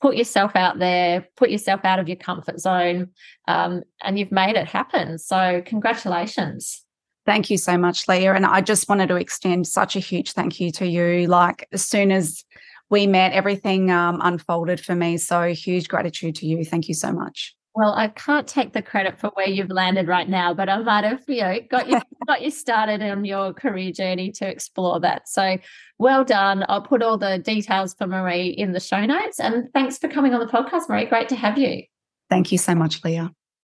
put 0.00 0.16
yourself 0.16 0.56
out 0.56 0.78
there, 0.78 1.26
put 1.36 1.50
yourself 1.50 1.84
out 1.84 2.00
of 2.00 2.08
your 2.08 2.16
comfort 2.16 2.58
zone, 2.58 3.08
um, 3.46 3.82
and 4.02 4.18
you've 4.18 4.32
made 4.32 4.56
it 4.56 4.66
happen. 4.66 5.16
So, 5.18 5.62
congratulations. 5.64 6.84
Thank 7.24 7.50
you 7.50 7.56
so 7.56 7.78
much, 7.78 8.08
Leah. 8.08 8.34
And 8.34 8.44
I 8.44 8.60
just 8.60 8.88
wanted 8.88 9.08
to 9.08 9.16
extend 9.16 9.66
such 9.66 9.94
a 9.94 10.00
huge 10.00 10.32
thank 10.32 10.60
you 10.60 10.72
to 10.72 10.86
you. 10.86 11.28
Like, 11.28 11.68
as 11.72 11.84
soon 11.84 12.10
as 12.10 12.44
we 12.90 13.06
met, 13.06 13.32
everything 13.32 13.90
um, 13.90 14.20
unfolded 14.22 14.80
for 14.80 14.94
me. 14.94 15.16
So, 15.18 15.52
huge 15.52 15.88
gratitude 15.88 16.34
to 16.36 16.46
you. 16.46 16.64
Thank 16.64 16.88
you 16.88 16.94
so 16.94 17.12
much. 17.12 17.54
Well, 17.74 17.94
I 17.94 18.08
can't 18.08 18.46
take 18.46 18.74
the 18.74 18.82
credit 18.82 19.18
for 19.18 19.28
where 19.28 19.48
you've 19.48 19.70
landed 19.70 20.06
right 20.06 20.28
now, 20.28 20.52
but 20.52 20.68
I 20.68 20.76
might 20.78 21.04
have, 21.04 21.22
you 21.26 21.40
know, 21.40 21.58
got 21.70 21.88
you 21.88 21.98
got 22.26 22.42
you 22.42 22.50
started 22.50 23.00
on 23.02 23.24
your 23.24 23.54
career 23.54 23.92
journey 23.92 24.30
to 24.32 24.46
explore 24.46 25.00
that. 25.00 25.26
So 25.28 25.56
well 25.98 26.22
done. 26.22 26.66
I'll 26.68 26.82
put 26.82 27.02
all 27.02 27.16
the 27.16 27.38
details 27.38 27.94
for 27.94 28.06
Marie 28.06 28.48
in 28.48 28.72
the 28.72 28.80
show 28.80 29.06
notes. 29.06 29.40
And 29.40 29.72
thanks 29.72 29.96
for 29.96 30.08
coming 30.08 30.34
on 30.34 30.40
the 30.40 30.52
podcast, 30.52 30.88
Marie. 30.88 31.06
Great 31.06 31.30
to 31.30 31.36
have 31.36 31.56
you. 31.56 31.84
Thank 32.28 32.52
you 32.52 32.58
so 32.58 32.74
much, 32.74 33.02
Leah. 33.04 33.30